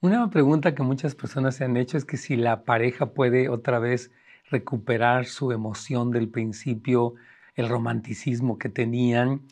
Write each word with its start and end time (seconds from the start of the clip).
Una 0.00 0.30
pregunta 0.30 0.76
que 0.76 0.84
muchas 0.84 1.16
personas 1.16 1.56
se 1.56 1.64
han 1.64 1.76
hecho 1.76 1.98
es 1.98 2.04
que 2.04 2.16
si 2.16 2.36
la 2.36 2.62
pareja 2.62 3.06
puede 3.14 3.48
otra 3.48 3.80
vez 3.80 4.12
recuperar 4.48 5.26
su 5.26 5.50
emoción 5.50 6.12
del 6.12 6.28
principio, 6.28 7.14
el 7.56 7.68
romanticismo 7.68 8.58
que 8.58 8.68
tenían. 8.68 9.42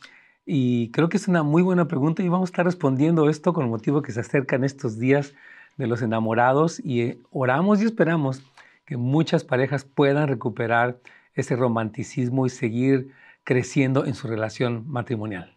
Y 0.44 0.92
creo 0.92 1.08
que 1.08 1.16
es 1.16 1.26
una 1.26 1.42
muy 1.42 1.62
buena 1.62 1.88
pregunta 1.88 2.22
y 2.22 2.28
vamos 2.28 2.50
a 2.50 2.52
estar 2.52 2.64
respondiendo 2.64 3.28
esto 3.28 3.52
con 3.52 3.68
motivo 3.68 4.02
que 4.02 4.12
se 4.12 4.20
acercan 4.20 4.62
estos 4.62 5.00
días 5.00 5.34
de 5.78 5.88
los 5.88 6.00
enamorados 6.00 6.78
y 6.78 7.00
eh, 7.00 7.18
oramos 7.32 7.82
y 7.82 7.86
esperamos 7.86 8.44
que 8.84 8.96
muchas 8.96 9.42
parejas 9.42 9.84
puedan 9.84 10.28
recuperar 10.28 11.00
ese 11.34 11.56
romanticismo 11.56 12.46
y 12.46 12.50
seguir 12.50 13.10
creciendo 13.42 14.06
en 14.06 14.14
su 14.14 14.28
relación 14.28 14.84
matrimonial. 14.86 15.55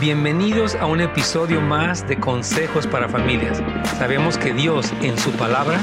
Bienvenidos 0.00 0.74
a 0.74 0.86
un 0.86 1.02
episodio 1.02 1.60
más 1.60 2.08
de 2.08 2.18
Consejos 2.18 2.86
para 2.86 3.10
Familias. 3.10 3.62
Sabemos 3.98 4.38
que 4.38 4.54
Dios 4.54 4.90
en 5.02 5.18
su 5.18 5.30
palabra 5.32 5.78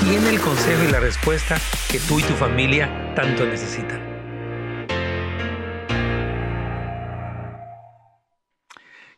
tiene 0.00 0.28
el 0.28 0.38
consejo 0.38 0.84
y 0.86 0.92
la 0.92 1.00
respuesta 1.00 1.56
que 1.90 1.98
tú 1.98 2.20
y 2.20 2.22
tu 2.24 2.34
familia 2.34 3.14
tanto 3.14 3.46
necesitan. 3.46 4.02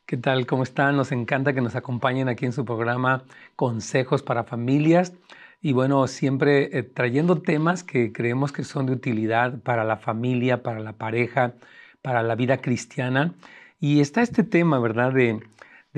¿Qué 0.06 0.16
tal? 0.16 0.46
¿Cómo 0.46 0.62
están? 0.62 0.96
Nos 0.96 1.10
encanta 1.10 1.52
que 1.52 1.60
nos 1.60 1.74
acompañen 1.74 2.28
aquí 2.28 2.46
en 2.46 2.52
su 2.52 2.64
programa 2.64 3.24
Consejos 3.56 4.22
para 4.22 4.44
Familias. 4.44 5.12
Y 5.60 5.72
bueno, 5.72 6.06
siempre 6.06 6.78
eh, 6.78 6.84
trayendo 6.84 7.42
temas 7.42 7.82
que 7.82 8.12
creemos 8.12 8.52
que 8.52 8.62
son 8.62 8.86
de 8.86 8.92
utilidad 8.92 9.58
para 9.58 9.82
la 9.82 9.96
familia, 9.96 10.62
para 10.62 10.78
la 10.78 10.92
pareja, 10.92 11.54
para 12.00 12.22
la 12.22 12.36
vida 12.36 12.58
cristiana. 12.58 13.34
Y 13.78 14.00
está 14.00 14.22
este 14.22 14.42
tema, 14.42 14.78
¿verdad? 14.78 15.12
De, 15.12 15.40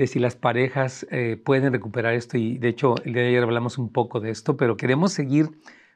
si 0.07 0.19
las 0.19 0.35
parejas 0.35 1.05
eh, 1.11 1.41
pueden 1.43 1.71
recuperar 1.71 2.13
esto. 2.13 2.37
Y 2.37 2.57
de 2.57 2.69
hecho, 2.69 2.95
el 3.03 3.13
día 3.13 3.23
de 3.23 3.29
ayer 3.29 3.43
hablamos 3.43 3.77
un 3.77 3.91
poco 3.91 4.19
de 4.19 4.31
esto, 4.31 4.57
pero 4.57 4.77
queremos 4.77 5.13
seguir 5.13 5.49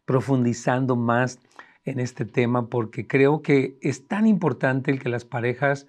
profundizando 0.05 0.95
más 0.95 1.39
en 1.85 1.99
este 1.99 2.25
tema 2.25 2.67
porque 2.67 3.07
creo 3.07 3.41
que 3.41 3.77
es 3.81 4.07
tan 4.07 4.27
importante 4.27 4.91
el 4.91 4.99
que 4.99 5.09
las 5.09 5.25
parejas 5.25 5.87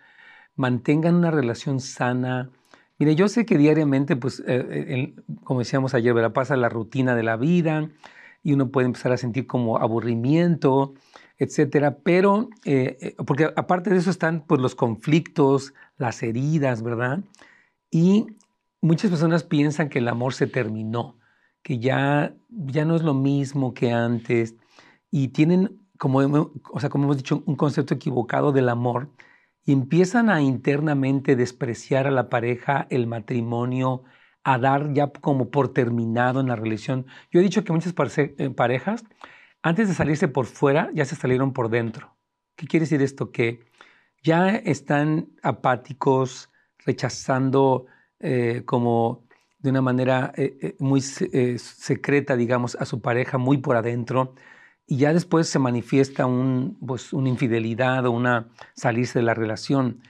mantengan 0.56 1.14
una 1.16 1.30
relación 1.30 1.80
sana. 1.80 2.50
Mire, 2.98 3.14
yo 3.16 3.28
sé 3.28 3.44
que 3.46 3.58
diariamente, 3.58 4.16
pues, 4.16 4.42
eh, 4.46 5.14
como 5.42 5.60
decíamos 5.60 5.94
ayer, 5.94 6.14
¿verdad? 6.14 6.32
pasa 6.32 6.56
la 6.56 6.68
rutina 6.68 7.14
de 7.16 7.22
la 7.22 7.36
vida 7.36 7.88
y 8.42 8.52
uno 8.52 8.70
puede 8.70 8.86
empezar 8.86 9.12
a 9.12 9.16
sentir 9.16 9.46
como 9.46 9.78
aburrimiento, 9.78 10.94
etcétera, 11.44 11.98
pero, 12.02 12.48
eh, 12.64 13.14
porque 13.26 13.50
aparte 13.56 13.90
de 13.90 13.96
eso 13.96 14.10
están 14.10 14.44
pues, 14.46 14.60
los 14.60 14.74
conflictos, 14.74 15.74
las 15.96 16.22
heridas, 16.22 16.82
¿verdad? 16.82 17.20
Y 17.90 18.26
muchas 18.80 19.10
personas 19.10 19.44
piensan 19.44 19.88
que 19.88 20.00
el 20.00 20.08
amor 20.08 20.34
se 20.34 20.46
terminó, 20.46 21.18
que 21.62 21.78
ya, 21.78 22.34
ya 22.48 22.84
no 22.84 22.96
es 22.96 23.02
lo 23.02 23.14
mismo 23.14 23.72
que 23.72 23.92
antes 23.92 24.56
y 25.10 25.28
tienen, 25.28 25.80
como, 25.98 26.18
o 26.72 26.80
sea, 26.80 26.90
como 26.90 27.04
hemos 27.04 27.16
dicho, 27.16 27.42
un 27.46 27.56
concepto 27.56 27.94
equivocado 27.94 28.52
del 28.52 28.68
amor 28.68 29.08
y 29.64 29.72
empiezan 29.72 30.28
a 30.28 30.42
internamente 30.42 31.36
despreciar 31.36 32.06
a 32.06 32.10
la 32.10 32.28
pareja, 32.28 32.86
el 32.90 33.06
matrimonio, 33.06 34.02
a 34.42 34.58
dar 34.58 34.92
ya 34.92 35.08
como 35.08 35.50
por 35.50 35.72
terminado 35.72 36.40
en 36.40 36.48
la 36.48 36.56
relación. 36.56 37.06
Yo 37.30 37.40
he 37.40 37.42
dicho 37.42 37.64
que 37.64 37.72
muchas 37.72 37.94
eh, 38.18 38.50
parejas, 38.50 39.04
antes 39.64 39.88
de 39.88 39.94
salirse 39.94 40.28
por 40.28 40.44
fuera, 40.44 40.90
ya 40.92 41.06
se 41.06 41.16
salieron 41.16 41.54
por 41.54 41.70
dentro. 41.70 42.14
¿Qué 42.54 42.66
quiere 42.66 42.84
decir 42.84 43.00
esto? 43.00 43.32
Que 43.32 43.60
ya 44.22 44.50
están 44.50 45.30
apáticos, 45.42 46.50
rechazando 46.84 47.86
eh, 48.20 48.62
como 48.66 49.24
de 49.58 49.70
una 49.70 49.80
manera 49.80 50.34
eh, 50.36 50.58
eh, 50.60 50.76
muy 50.80 51.00
secreta, 51.00 52.36
digamos, 52.36 52.76
a 52.78 52.84
su 52.84 53.00
pareja 53.00 53.38
muy 53.38 53.56
por 53.56 53.76
adentro, 53.76 54.34
y 54.86 54.98
ya 54.98 55.14
después 55.14 55.48
se 55.48 55.58
manifiesta 55.58 56.28
pues, 56.86 57.14
una 57.14 57.30
infidelidad 57.30 58.04
o 58.04 58.10
una 58.10 58.50
salirse 58.74 59.18
de 59.18 59.24
la 59.24 59.32
relación. 59.32 60.02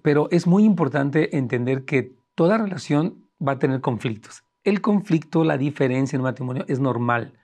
Pero 0.00 0.28
es 0.30 0.46
muy 0.46 0.64
importante 0.64 1.36
entender 1.36 1.84
que 1.84 2.14
toda 2.34 2.56
relación 2.56 3.28
va 3.46 3.52
a 3.52 3.58
tener 3.58 3.82
conflictos. 3.82 4.42
El 4.64 4.80
conflicto, 4.80 5.44
la 5.44 5.58
diferencia 5.58 6.16
en 6.16 6.22
un 6.22 6.28
matrimonio 6.28 6.64
es 6.66 6.80
normal. 6.80 7.34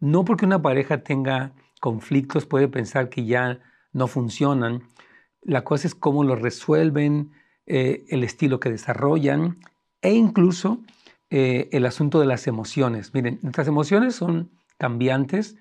No 0.00 0.24
porque 0.24 0.46
una 0.46 0.62
pareja 0.62 1.02
tenga 1.02 1.52
conflictos 1.80 2.46
puede 2.46 2.68
pensar 2.68 3.08
que 3.08 3.24
ya 3.24 3.60
no 3.92 4.06
funcionan, 4.06 4.82
la 5.42 5.64
cosa 5.64 5.86
es 5.86 5.94
cómo 5.94 6.24
lo 6.24 6.36
resuelven, 6.36 7.32
eh, 7.66 8.04
el 8.08 8.24
estilo 8.24 8.60
que 8.60 8.70
desarrollan 8.70 9.58
e 10.02 10.14
incluso 10.14 10.80
eh, 11.30 11.68
el 11.72 11.86
asunto 11.86 12.20
de 12.20 12.26
las 12.26 12.46
emociones. 12.46 13.12
Miren, 13.14 13.38
nuestras 13.42 13.68
emociones 13.68 14.14
son 14.14 14.50
cambiantes 14.78 15.56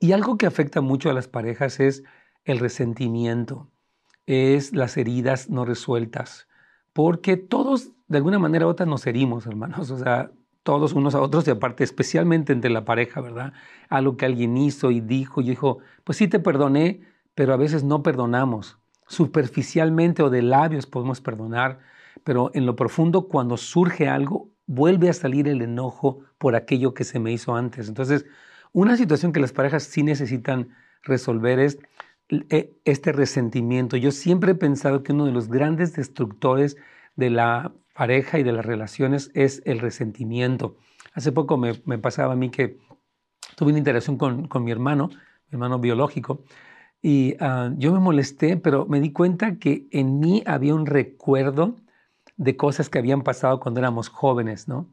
y 0.00 0.12
algo 0.12 0.36
que 0.36 0.46
afecta 0.46 0.80
mucho 0.80 1.10
a 1.10 1.12
las 1.12 1.28
parejas 1.28 1.78
es 1.78 2.02
el 2.44 2.58
resentimiento, 2.58 3.70
es 4.26 4.72
las 4.72 4.96
heridas 4.96 5.50
no 5.50 5.64
resueltas, 5.64 6.48
porque 6.92 7.36
todos 7.36 7.92
de 8.08 8.18
alguna 8.18 8.40
manera 8.40 8.66
u 8.66 8.70
otra 8.70 8.84
nos 8.84 9.06
herimos, 9.06 9.46
hermanos, 9.46 9.90
o 9.90 9.98
sea, 9.98 10.32
todos 10.62 10.92
unos 10.92 11.14
a 11.14 11.20
otros 11.20 11.46
y 11.48 11.50
aparte 11.50 11.84
especialmente 11.84 12.52
entre 12.52 12.70
la 12.70 12.84
pareja, 12.84 13.20
¿verdad? 13.20 13.52
Algo 13.88 14.16
que 14.16 14.26
alguien 14.26 14.56
hizo 14.56 14.90
y 14.90 15.00
dijo 15.00 15.40
y 15.40 15.50
dijo, 15.50 15.78
pues 16.04 16.18
sí 16.18 16.28
te 16.28 16.38
perdoné, 16.38 17.00
pero 17.34 17.52
a 17.52 17.56
veces 17.56 17.84
no 17.84 18.02
perdonamos 18.02 18.78
superficialmente 19.06 20.22
o 20.22 20.30
de 20.30 20.42
labios 20.42 20.86
podemos 20.86 21.20
perdonar, 21.20 21.80
pero 22.24 22.50
en 22.54 22.66
lo 22.66 22.76
profundo 22.76 23.28
cuando 23.28 23.56
surge 23.56 24.08
algo, 24.08 24.48
vuelve 24.66 25.10
a 25.10 25.12
salir 25.12 25.48
el 25.48 25.60
enojo 25.60 26.20
por 26.38 26.56
aquello 26.56 26.94
que 26.94 27.04
se 27.04 27.18
me 27.18 27.32
hizo 27.32 27.54
antes. 27.54 27.88
Entonces, 27.88 28.24
una 28.72 28.96
situación 28.96 29.32
que 29.32 29.40
las 29.40 29.52
parejas 29.52 29.82
sí 29.82 30.02
necesitan 30.02 30.70
resolver 31.02 31.58
es 31.58 31.78
eh, 32.30 32.72
este 32.84 33.12
resentimiento. 33.12 33.98
Yo 33.98 34.10
siempre 34.12 34.52
he 34.52 34.54
pensado 34.54 35.02
que 35.02 35.12
uno 35.12 35.26
de 35.26 35.32
los 35.32 35.48
grandes 35.48 35.94
destructores 35.94 36.78
de 37.16 37.30
la 37.30 37.72
pareja 37.94 38.38
y 38.38 38.42
de 38.42 38.52
las 38.52 38.64
relaciones 38.64 39.30
es 39.34 39.62
el 39.64 39.80
resentimiento. 39.80 40.76
Hace 41.14 41.32
poco 41.32 41.56
me, 41.58 41.74
pasaba 41.98 42.32
a 42.32 42.36
mí 42.36 42.50
que 42.50 42.78
tuve 43.56 43.70
una 43.70 43.78
interacción 43.78 44.16
con, 44.16 44.48
con 44.48 44.64
mi 44.64 44.70
hermano, 44.70 45.08
mi 45.08 45.56
hermano 45.56 45.78
biológico, 45.78 46.44
y 47.02 47.34
ah, 47.40 47.70
yo 47.76 47.92
me 47.92 47.98
molesté, 47.98 48.56
pero 48.56 48.86
me 48.86 49.00
di 49.00 49.12
cuenta 49.12 49.58
que 49.58 49.88
en 49.90 50.20
mí 50.20 50.42
había 50.46 50.74
un 50.74 50.86
recuerdo 50.86 51.76
de 52.36 52.56
cosas 52.56 52.88
que 52.88 52.98
habían 52.98 53.22
pasado 53.22 53.60
cuando 53.60 53.80
éramos 53.80 54.08
jóvenes, 54.08 54.68
¿no? 54.68 54.88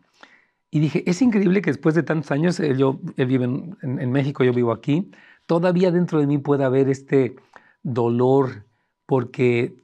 Y 0.71 0.79
dije, 0.79 1.03
es 1.09 1.21
increíble 1.21 1.61
que 1.61 1.71
después 1.71 1.95
de 1.95 2.03
tantos 2.03 2.31
años, 2.31 2.59
él, 2.59 2.77
yo, 2.77 2.99
él 3.17 3.25
vive 3.27 3.45
en, 3.45 4.11
México, 4.11 4.43
yo 4.43 4.53
vivo 4.53 4.71
aquí, 4.71 5.11
todavía 5.45 5.91
dentro 5.91 6.19
de 6.19 6.27
mí 6.27 6.37
pueda 6.37 6.67
haber 6.67 6.89
este 6.89 7.35
dolor 7.81 8.65
porque 9.05 9.75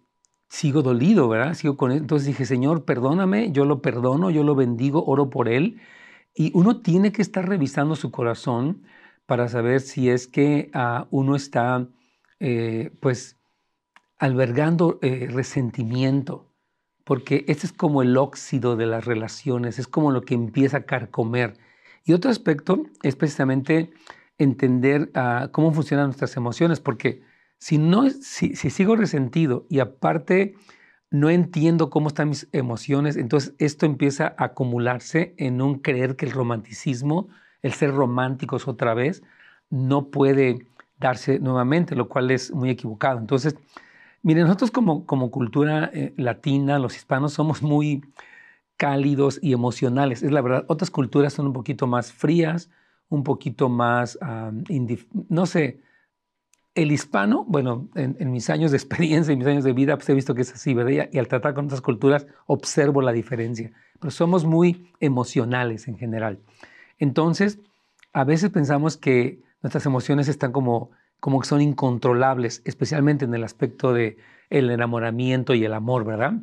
sigo 0.48 0.82
dolido, 0.82 1.28
¿verdad? 1.28 1.54
Sigo 1.54 1.78
con 1.78 1.92
él. 1.92 2.00
Entonces 2.00 2.28
dije, 2.28 2.46
Señor, 2.46 2.86
perdóname, 2.86 3.52
yo 3.52 3.66
lo 3.66 3.82
perdono, 3.82 4.30
yo 4.30 4.44
lo 4.44 4.56
bendigo, 4.56 5.04
oro 5.06 5.30
por 5.30 5.50
él. 5.50 5.82
Y 6.34 6.52
uno 6.54 6.82
tiene 6.82 7.12
que 7.12 7.22
estar 7.22 7.48
revisando 7.48 7.96
su 7.96 8.12
corazón 8.12 8.84
para 9.26 9.48
saber 9.48 9.82
si 9.82 10.10
es 10.10 10.28
que 10.28 10.72
uh, 10.76 11.06
uno 11.10 11.36
está 11.36 11.88
eh, 12.40 12.92
pues 13.00 13.38
albergando 14.18 15.00
eh, 15.02 15.28
resentimiento, 15.32 16.54
porque 17.04 17.46
este 17.48 17.68
es 17.68 17.74
como 17.74 18.02
el 18.02 18.18
óxido 18.18 18.76
de 18.76 18.86
las 18.86 19.06
relaciones, 19.06 19.80
es 19.80 19.88
como 19.88 20.12
lo 20.12 20.22
que 20.22 20.34
empieza 20.36 20.78
a 20.78 20.86
carcomer. 20.86 21.58
Y 22.04 22.14
otro 22.14 22.32
aspecto 22.32 22.84
es 23.04 23.16
precisamente 23.16 23.92
entender 24.38 25.12
ah, 25.16 25.50
cómo 25.52 25.72
funcionan 25.74 26.08
nuestras 26.08 26.38
emociones, 26.38 26.80
porque 26.80 27.24
si, 27.58 27.78
no, 27.78 28.10
si, 28.10 28.56
si 28.56 28.70
sigo 28.70 28.96
resentido 28.96 29.66
y 29.70 29.80
aparte 29.80 30.56
no 31.12 31.30
entiendo 31.30 31.90
cómo 31.90 32.08
están 32.08 32.30
mis 32.30 32.48
emociones, 32.52 33.16
entonces 33.16 33.54
esto 33.58 33.86
empieza 33.86 34.36
a 34.38 34.46
acumularse 34.46 35.34
en 35.38 35.62
un 35.62 35.80
creer 35.80 36.16
que 36.16 36.26
el 36.26 36.32
romanticismo, 36.32 37.30
el 37.62 37.74
ser 37.74 37.94
románticos 37.94 38.68
otra 38.68 38.94
vez, 38.94 39.24
no 39.70 40.10
puede 40.10 40.68
darse 41.00 41.40
nuevamente, 41.40 41.96
lo 41.96 42.10
cual 42.10 42.32
es 42.32 42.52
muy 42.52 42.70
equivocado. 42.70 43.20
Entonces, 43.20 43.56
miren, 44.24 44.44
nosotros 44.44 44.72
como, 44.72 45.06
como 45.06 45.32
cultura 45.32 45.90
eh, 45.94 46.14
latina, 46.18 46.80
los 46.80 46.96
hispanos, 46.96 47.34
somos 47.34 47.62
muy 47.62 48.04
cálidos 48.78 49.40
y 49.42 49.54
emocionales. 49.54 50.24
Es 50.24 50.32
la 50.32 50.42
verdad, 50.42 50.66
otras 50.68 50.92
culturas 50.92 51.34
son 51.34 51.48
un 51.48 51.54
poquito 51.54 51.88
más 51.88 52.12
frías, 52.12 52.70
un 53.08 53.24
poquito 53.24 53.70
más, 53.70 54.18
no 55.30 55.46
sé, 55.46 55.82
el 56.76 56.92
hispano, 56.92 57.46
bueno, 57.48 57.90
en, 57.96 58.32
mis 58.32 58.50
años 58.50 58.72
de 58.72 58.78
experiencia 58.78 59.34
y 59.34 59.38
mis 59.38 59.48
años 59.48 59.64
de 59.64 59.72
vida, 59.72 59.96
pues 59.96 60.10
he 60.10 60.14
visto 60.14 60.36
que 60.36 60.42
es 60.42 60.54
así, 60.54 60.74
¿verdad? 60.74 61.08
Y 61.12 61.18
al 61.18 61.28
tratar 61.30 61.54
con 61.54 61.66
otras 61.66 61.82
culturas, 61.82 62.28
observo 62.48 63.02
la 63.02 63.14
diferencia. 63.14 63.72
Pero 64.00 64.12
somos 64.12 64.44
muy 64.44 64.92
emocionales 65.00 65.88
en 65.88 65.98
general. 65.98 66.40
Entonces, 67.00 67.60
a 68.12 68.26
veces 68.26 68.50
pensamos 68.50 68.98
que 68.98 69.42
nuestras 69.62 69.86
emociones 69.86 70.28
están 70.28 70.52
como, 70.52 70.92
como 71.22 71.40
que 71.40 71.48
son 71.48 71.62
incontrolables, 71.62 72.62
especialmente 72.66 73.24
en 73.24 73.34
el 73.34 73.46
aspecto 73.46 73.94
de 73.94 74.18
el 74.50 74.70
enamoramiento 74.70 75.54
y 75.54 75.64
el 75.64 75.74
amor, 75.74 76.04
¿verdad? 76.04 76.34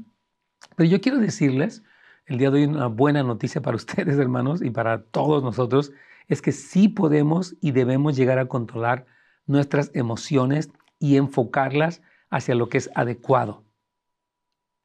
Pero 0.77 0.89
yo 0.89 1.01
quiero 1.03 1.19
decirles, 1.19 1.83
el 2.25 2.39
día 2.39 2.51
de 2.51 2.61
hoy 2.61 2.65
una 2.65 2.87
buena 2.87 3.23
noticia 3.23 3.61
para 3.61 3.77
ustedes, 3.77 4.19
hermanos, 4.19 4.63
y 4.63 4.71
para 4.71 5.03
todos 5.03 5.43
nosotros, 5.43 5.93
es 6.29 6.41
que 6.41 6.53
sí 6.53 6.89
podemos 6.89 7.55
y 7.61 7.73
debemos 7.73 8.17
llegar 8.17 8.39
a 8.39 8.47
controlar 8.47 9.05
nuestras 9.53 9.91
emociones 9.95 10.71
y 10.99 11.17
enfocarlas 11.17 12.03
hacia 12.31 12.55
lo 12.55 12.69
que 12.69 12.79
es 12.79 12.91
adecuado. 12.95 13.65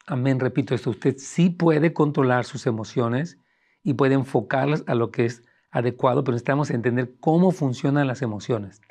Amén, 0.06 0.40
repito 0.40 0.76
esto, 0.76 0.92
usted 0.92 1.16
sí 1.18 1.50
puede 1.50 1.94
controlar 1.94 2.46
sus 2.46 2.68
emociones 2.68 3.40
y 3.84 3.94
puede 3.94 4.14
enfocarlas 4.14 4.84
a 4.88 4.96
lo 4.96 5.12
que 5.12 5.26
es 5.26 5.44
adecuado, 5.72 6.24
pero 6.24 6.34
necesitamos 6.34 6.70
entender 6.70 7.16
cómo 7.20 7.52
funcionan 7.52 8.08
las 8.08 8.22
emociones. 8.22 8.82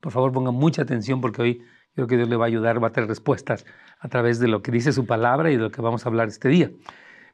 Por 0.00 0.12
favor, 0.12 0.32
ponga 0.32 0.50
mucha 0.50 0.82
atención 0.82 1.20
porque 1.20 1.42
hoy 1.42 1.62
creo 1.94 2.06
que 2.06 2.16
Dios 2.16 2.28
le 2.28 2.36
va 2.36 2.44
a 2.44 2.48
ayudar, 2.48 2.82
va 2.82 2.88
a 2.88 2.92
tener 2.92 3.08
respuestas 3.08 3.66
a 3.98 4.08
través 4.08 4.38
de 4.38 4.48
lo 4.48 4.62
que 4.62 4.70
dice 4.70 4.92
su 4.92 5.06
palabra 5.06 5.50
y 5.50 5.56
de 5.56 5.62
lo 5.62 5.70
que 5.70 5.82
vamos 5.82 6.04
a 6.04 6.08
hablar 6.08 6.28
este 6.28 6.48
día. 6.48 6.70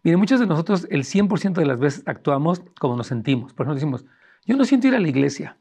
Miren, 0.02 0.18
muchos 0.18 0.40
de 0.40 0.46
nosotros 0.46 0.86
el 0.90 1.04
100% 1.04 1.54
de 1.54 1.66
las 1.66 1.78
veces 1.78 2.02
actuamos 2.06 2.62
como 2.78 2.96
nos 2.96 3.06
sentimos. 3.06 3.52
Por 3.52 3.66
ejemplo, 3.66 3.74
decimos, 3.74 4.04
yo 4.44 4.56
no 4.56 4.64
siento 4.64 4.88
ir 4.88 4.94
a 4.94 5.00
la 5.00 5.08
iglesia. 5.08 5.58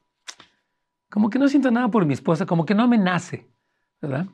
Como 1.16 1.30
que 1.30 1.40
no 1.40 1.48
siento 1.48 1.72
nada 1.72 1.88
por 1.88 2.06
mi 2.06 2.14
esposa, 2.14 2.46
como 2.46 2.66
que 2.66 2.76
no 2.76 2.90
me 2.90 2.98
nace, 2.98 3.48
¿verdad? 4.02 4.26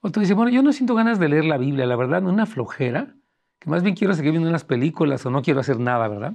Otro 0.00 0.20
dice, 0.20 0.32
bueno, 0.34 0.52
yo 0.52 0.62
no 0.62 0.72
siento 0.72 0.94
ganas 0.94 1.18
de 1.18 1.28
leer 1.28 1.44
la 1.44 1.58
Biblia, 1.58 1.86
la 1.86 1.96
verdad, 1.96 2.22
una 2.22 2.46
flojera, 2.46 3.16
que 3.58 3.68
más 3.68 3.82
bien 3.82 3.96
quiero 3.96 4.14
seguir 4.14 4.30
viendo 4.30 4.48
unas 4.48 4.62
películas 4.62 5.26
o 5.26 5.30
no 5.30 5.42
quiero 5.42 5.58
hacer 5.58 5.80
nada, 5.80 6.06
¿verdad? 6.06 6.34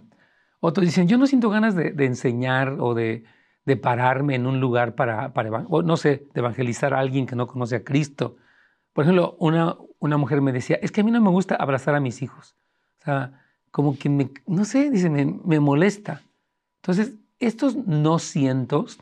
Otros 0.60 0.86
dicen, 0.86 1.08
yo 1.08 1.18
no 1.18 1.28
siento 1.28 1.50
ganas 1.50 1.76
de, 1.76 1.94
enseñar 2.06 2.76
o 2.82 2.94
de, 2.94 3.24
pararme 3.82 4.36
en 4.36 4.48
un 4.48 4.60
lugar 4.60 4.96
para, 4.96 5.32
para 5.32 5.50
o 5.70 5.82
no 5.82 5.96
sé, 5.96 6.28
de 6.34 6.42
evangelizar 6.42 6.94
a 6.94 7.00
alguien 7.00 7.26
que 7.26 7.38
no 7.38 7.48
conoce 7.48 7.78
a 7.78 7.84
Cristo. 7.86 8.36
Por 8.92 9.06
ejemplo, 9.06 9.38
una, 9.40 9.78
una 10.00 10.18
mujer 10.18 10.42
me 10.42 10.52
decía, 10.52 10.78
es 10.82 10.92
que 10.92 11.00
a 11.00 11.04
mí 11.06 11.12
no 11.12 11.22
me 11.22 11.30
gusta 11.30 11.56
abrazar 11.56 11.96
a 11.96 12.02
mis 12.02 12.22
hijos. 12.22 12.58
O 13.00 13.06
sea, 13.06 13.46
como 13.72 13.98
que 13.98 14.10
me, 14.10 14.30
no 14.46 14.66
sé, 14.66 14.92
dice, 14.92 15.10
me, 15.10 15.24
me 15.24 15.62
molesta. 15.62 16.22
Entonces, 16.82 17.14
estos 17.40 17.78
no 17.78 18.20
cientos 18.20 19.00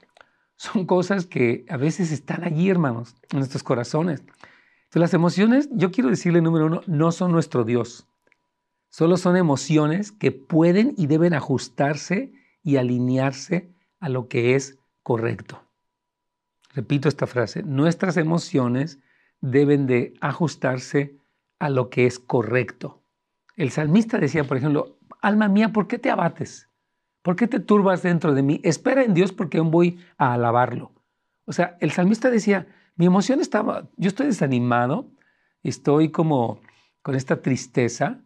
son 0.63 0.85
cosas 0.85 1.25
que 1.25 1.65
a 1.67 1.75
veces 1.75 2.11
están 2.11 2.45
allí, 2.45 2.69
hermanos, 2.69 3.17
en 3.31 3.39
nuestros 3.39 3.63
corazones. 3.63 4.21
Entonces, 4.21 5.01
las 5.01 5.13
emociones, 5.13 5.69
yo 5.73 5.91
quiero 5.91 6.09
decirle, 6.09 6.41
número 6.41 6.67
uno, 6.67 6.81
no 6.87 7.11
son 7.11 7.33
nuestro 7.33 7.65
Dios. 7.65 8.07
Solo 8.87 9.17
son 9.17 9.35
emociones 9.35 10.13
que 10.13 10.31
pueden 10.31 10.93
y 10.97 11.07
deben 11.07 11.33
ajustarse 11.33 12.31
y 12.63 12.77
alinearse 12.77 13.67
a 13.99 14.07
lo 14.07 14.29
que 14.29 14.55
es 14.55 14.77
correcto. 15.01 15.61
Repito 16.73 17.09
esta 17.09 17.27
frase, 17.27 17.63
nuestras 17.63 18.15
emociones 18.15 18.99
deben 19.41 19.85
de 19.85 20.13
ajustarse 20.21 21.17
a 21.59 21.69
lo 21.69 21.89
que 21.89 22.05
es 22.05 22.19
correcto. 22.19 23.01
El 23.57 23.71
salmista 23.71 24.17
decía, 24.17 24.45
por 24.45 24.55
ejemplo, 24.55 24.97
alma 25.21 25.49
mía, 25.49 25.73
¿por 25.73 25.87
qué 25.87 25.99
te 25.99 26.09
abates? 26.09 26.69
¿Por 27.23 27.37
qué 27.37 27.47
te 27.47 27.59
turbas 27.59 28.03
dentro 28.03 28.35
de 28.35 28.43
mí? 28.43 28.59
Espera 28.63 29.03
en 29.03 29.13
Dios 29.13 29.31
porque 29.31 29.57
aún 29.57 29.71
voy 29.71 29.97
a 30.17 30.33
alabarlo. 30.33 30.91
O 31.45 31.53
sea, 31.53 31.77
el 31.79 31.91
salmista 31.91 32.29
decía, 32.29 32.67
mi 32.95 33.05
emoción 33.05 33.39
estaba, 33.39 33.89
yo 33.97 34.09
estoy 34.09 34.27
desanimado, 34.27 35.09
estoy 35.63 36.09
como 36.09 36.61
con 37.01 37.15
esta 37.15 37.41
tristeza, 37.41 38.21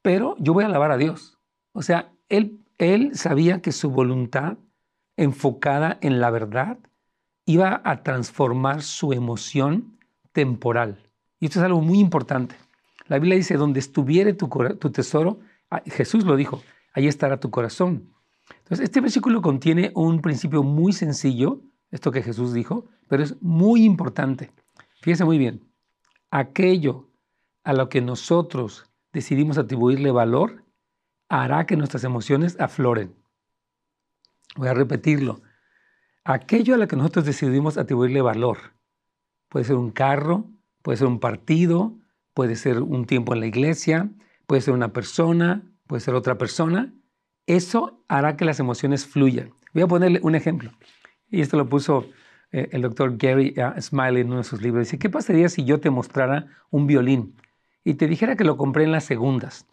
pero 0.00 0.36
yo 0.38 0.54
voy 0.54 0.64
a 0.64 0.68
alabar 0.68 0.92
a 0.92 0.96
Dios. 0.96 1.38
O 1.72 1.82
sea, 1.82 2.12
él, 2.28 2.64
él 2.78 3.16
sabía 3.16 3.60
que 3.60 3.72
su 3.72 3.90
voluntad 3.90 4.58
enfocada 5.16 5.98
en 6.00 6.20
la 6.20 6.30
verdad 6.30 6.78
iba 7.46 7.80
a 7.84 8.02
transformar 8.04 8.82
su 8.82 9.12
emoción 9.12 9.98
temporal. 10.32 11.10
Y 11.40 11.46
esto 11.46 11.58
es 11.58 11.64
algo 11.64 11.80
muy 11.80 11.98
importante. 11.98 12.54
La 13.08 13.18
Biblia 13.18 13.36
dice, 13.36 13.56
donde 13.56 13.80
estuviere 13.80 14.34
tu, 14.34 14.48
tu 14.78 14.90
tesoro, 14.90 15.40
ah, 15.70 15.82
Jesús 15.86 16.24
lo 16.24 16.36
dijo, 16.36 16.62
ahí 16.92 17.08
estará 17.08 17.38
tu 17.38 17.50
corazón. 17.50 18.12
Entonces, 18.66 18.86
este 18.86 19.00
versículo 19.00 19.42
contiene 19.42 19.92
un 19.94 20.20
principio 20.20 20.64
muy 20.64 20.92
sencillo, 20.92 21.60
esto 21.92 22.10
que 22.10 22.20
Jesús 22.20 22.52
dijo, 22.52 22.86
pero 23.06 23.22
es 23.22 23.40
muy 23.40 23.84
importante. 23.84 24.50
Fíjese 25.02 25.24
muy 25.24 25.38
bien, 25.38 25.70
aquello 26.32 27.08
a 27.62 27.72
lo 27.74 27.88
que 27.88 28.00
nosotros 28.00 28.90
decidimos 29.12 29.56
atribuirle 29.56 30.10
valor, 30.10 30.64
hará 31.28 31.64
que 31.64 31.76
nuestras 31.76 32.02
emociones 32.02 32.58
afloren. 32.58 33.14
Voy 34.56 34.66
a 34.66 34.74
repetirlo. 34.74 35.42
Aquello 36.24 36.74
a 36.74 36.78
lo 36.78 36.88
que 36.88 36.96
nosotros 36.96 37.24
decidimos 37.24 37.78
atribuirle 37.78 38.20
valor, 38.20 38.58
puede 39.48 39.64
ser 39.64 39.76
un 39.76 39.92
carro, 39.92 40.50
puede 40.82 40.98
ser 40.98 41.06
un 41.06 41.20
partido, 41.20 41.96
puede 42.34 42.56
ser 42.56 42.82
un 42.82 43.06
tiempo 43.06 43.32
en 43.32 43.38
la 43.38 43.46
iglesia, 43.46 44.10
puede 44.48 44.60
ser 44.60 44.74
una 44.74 44.92
persona, 44.92 45.62
puede 45.86 46.00
ser 46.00 46.16
otra 46.16 46.36
persona, 46.36 46.92
eso 47.46 48.00
hará 48.08 48.36
que 48.36 48.44
las 48.44 48.60
emociones 48.60 49.06
fluyan. 49.06 49.50
Voy 49.72 49.82
a 49.82 49.86
ponerle 49.86 50.20
un 50.22 50.34
ejemplo. 50.34 50.70
Y 51.30 51.40
esto 51.40 51.56
lo 51.56 51.68
puso 51.68 52.06
eh, 52.52 52.68
el 52.72 52.82
doctor 52.82 53.16
Gary 53.16 53.54
uh, 53.58 53.80
Smiley 53.80 54.22
en 54.22 54.28
uno 54.28 54.38
de 54.38 54.44
sus 54.44 54.62
libros. 54.62 54.86
Dice, 54.86 54.98
¿qué 54.98 55.10
pasaría 55.10 55.48
si 55.48 55.64
yo 55.64 55.80
te 55.80 55.90
mostrara 55.90 56.46
un 56.70 56.86
violín? 56.86 57.34
y 57.86 57.94
te 57.94 58.08
dijera 58.08 58.34
que 58.34 58.42
lo 58.42 58.56
compré 58.56 58.82
en 58.82 58.90
las 58.90 59.04
segundas 59.04 59.64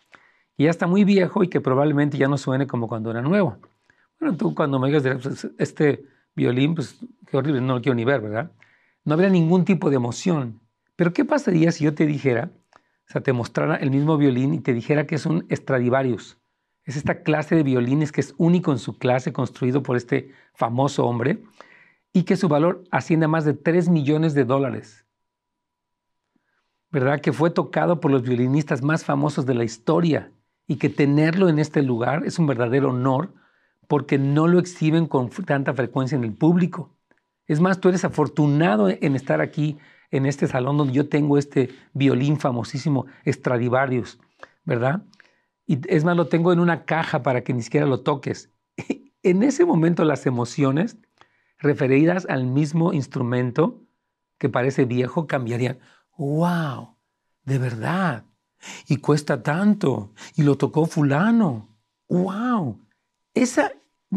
y 0.55 0.65
ya 0.65 0.69
está 0.69 0.85
muy 0.85 1.03
viejo 1.03 1.43
y 1.43 1.47
que 1.47 1.59
probablemente 1.59 2.15
ya 2.15 2.27
no 2.27 2.37
suene 2.37 2.67
como 2.67 2.87
cuando 2.87 3.09
era 3.09 3.23
nuevo. 3.23 3.57
Bueno, 4.19 4.37
tú 4.37 4.53
cuando 4.53 4.79
me 4.79 4.87
digas 4.87 5.17
pues, 5.23 5.47
este 5.57 6.05
violín, 6.35 6.75
pues 6.75 6.99
qué 7.25 7.37
horrible, 7.37 7.59
no 7.59 7.73
lo 7.73 7.81
quiero 7.81 7.95
ni 7.95 8.05
ver, 8.05 8.21
¿verdad? 8.21 8.51
No 9.03 9.15
habría 9.15 9.31
ningún 9.31 9.65
tipo 9.65 9.89
de 9.89 9.95
emoción. 9.95 10.61
Pero 10.95 11.11
¿qué 11.11 11.25
pasaría 11.25 11.71
si 11.71 11.85
yo 11.85 11.95
te 11.95 12.05
dijera, 12.05 12.51
o 12.75 13.11
sea, 13.11 13.21
te 13.21 13.33
mostrara 13.33 13.77
el 13.77 13.89
mismo 13.89 14.15
violín 14.15 14.53
y 14.53 14.59
te 14.59 14.75
dijera 14.75 15.07
que 15.07 15.15
es 15.15 15.25
un 15.25 15.47
Stradivarius? 15.49 16.37
Es 16.85 16.97
esta 16.97 17.23
clase 17.23 17.55
de 17.55 17.63
violines 17.63 18.11
que 18.11 18.21
es 18.21 18.33
único 18.37 18.71
en 18.71 18.79
su 18.79 18.97
clase, 18.97 19.33
construido 19.33 19.83
por 19.83 19.95
este 19.95 20.31
famoso 20.53 21.05
hombre, 21.05 21.43
y 22.11 22.23
que 22.23 22.35
su 22.35 22.47
valor 22.47 22.83
asciende 22.91 23.25
a 23.25 23.29
más 23.29 23.45
de 23.45 23.53
3 23.53 23.89
millones 23.89 24.33
de 24.33 24.45
dólares. 24.45 25.03
¿verdad? 26.93 27.21
Que 27.21 27.33
fue 27.33 27.49
tocado 27.49 27.99
por 27.99 28.11
los 28.11 28.21
violinistas 28.21 28.83
más 28.83 29.03
famosos 29.03 29.47
de 29.47 29.55
la 29.55 29.63
historia 29.63 30.31
y 30.67 30.75
que 30.75 30.89
tenerlo 30.89 31.49
en 31.49 31.57
este 31.57 31.81
lugar 31.81 32.23
es 32.23 32.37
un 32.37 32.45
verdadero 32.45 32.91
honor 32.91 33.33
porque 33.87 34.19
no 34.19 34.47
lo 34.47 34.59
exhiben 34.59 35.07
con 35.07 35.31
tanta 35.31 35.73
frecuencia 35.73 36.15
en 36.15 36.23
el 36.23 36.33
público. 36.33 36.95
Es 37.47 37.59
más, 37.59 37.79
tú 37.79 37.89
eres 37.89 38.05
afortunado 38.05 38.89
en 38.89 39.15
estar 39.15 39.41
aquí 39.41 39.79
en 40.11 40.27
este 40.27 40.47
salón 40.47 40.77
donde 40.77 40.93
yo 40.93 41.09
tengo 41.09 41.39
este 41.39 41.71
violín 41.93 42.39
famosísimo 42.39 43.07
Stradivarius, 43.25 44.19
¿verdad? 44.63 45.01
Y 45.65 45.79
es 45.87 46.03
más, 46.03 46.17
lo 46.17 46.27
tengo 46.27 46.51
en 46.53 46.59
una 46.59 46.85
caja 46.85 47.23
para 47.23 47.43
que 47.43 47.53
ni 47.53 47.61
siquiera 47.61 47.85
lo 47.85 48.01
toques. 48.01 48.51
En 49.25 49.41
ese 49.41 49.63
momento 49.63 50.03
las 50.03 50.25
emociones 50.25 50.97
referidas 51.57 52.27
al 52.29 52.45
mismo 52.45 52.91
instrumento 52.91 53.81
que 54.37 54.49
parece 54.49 54.83
viejo 54.83 55.27
cambiarían 55.27 55.79
wow, 56.17 56.95
de 57.45 57.57
verdad. 57.57 58.25
Y 58.87 58.97
cuesta 58.97 59.43
tanto. 59.43 60.13
Y 60.35 60.43
lo 60.43 60.57
tocó 60.57 60.85
fulano. 60.85 61.69
Wow. 62.07 62.79
Esa, 63.33 63.71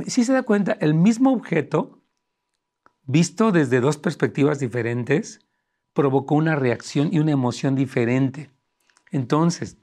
si 0.06 0.24
se 0.24 0.32
da 0.32 0.42
cuenta, 0.42 0.72
el 0.80 0.94
mismo 0.94 1.32
objeto, 1.32 2.00
visto 3.04 3.52
desde 3.52 3.80
dos 3.80 3.96
perspectivas 3.96 4.58
diferentes, 4.58 5.40
provocó 5.92 6.34
una 6.34 6.56
reacción 6.56 7.08
y 7.12 7.18
una 7.18 7.32
emoción 7.32 7.74
diferente. 7.74 8.50
Entonces, 9.10 9.78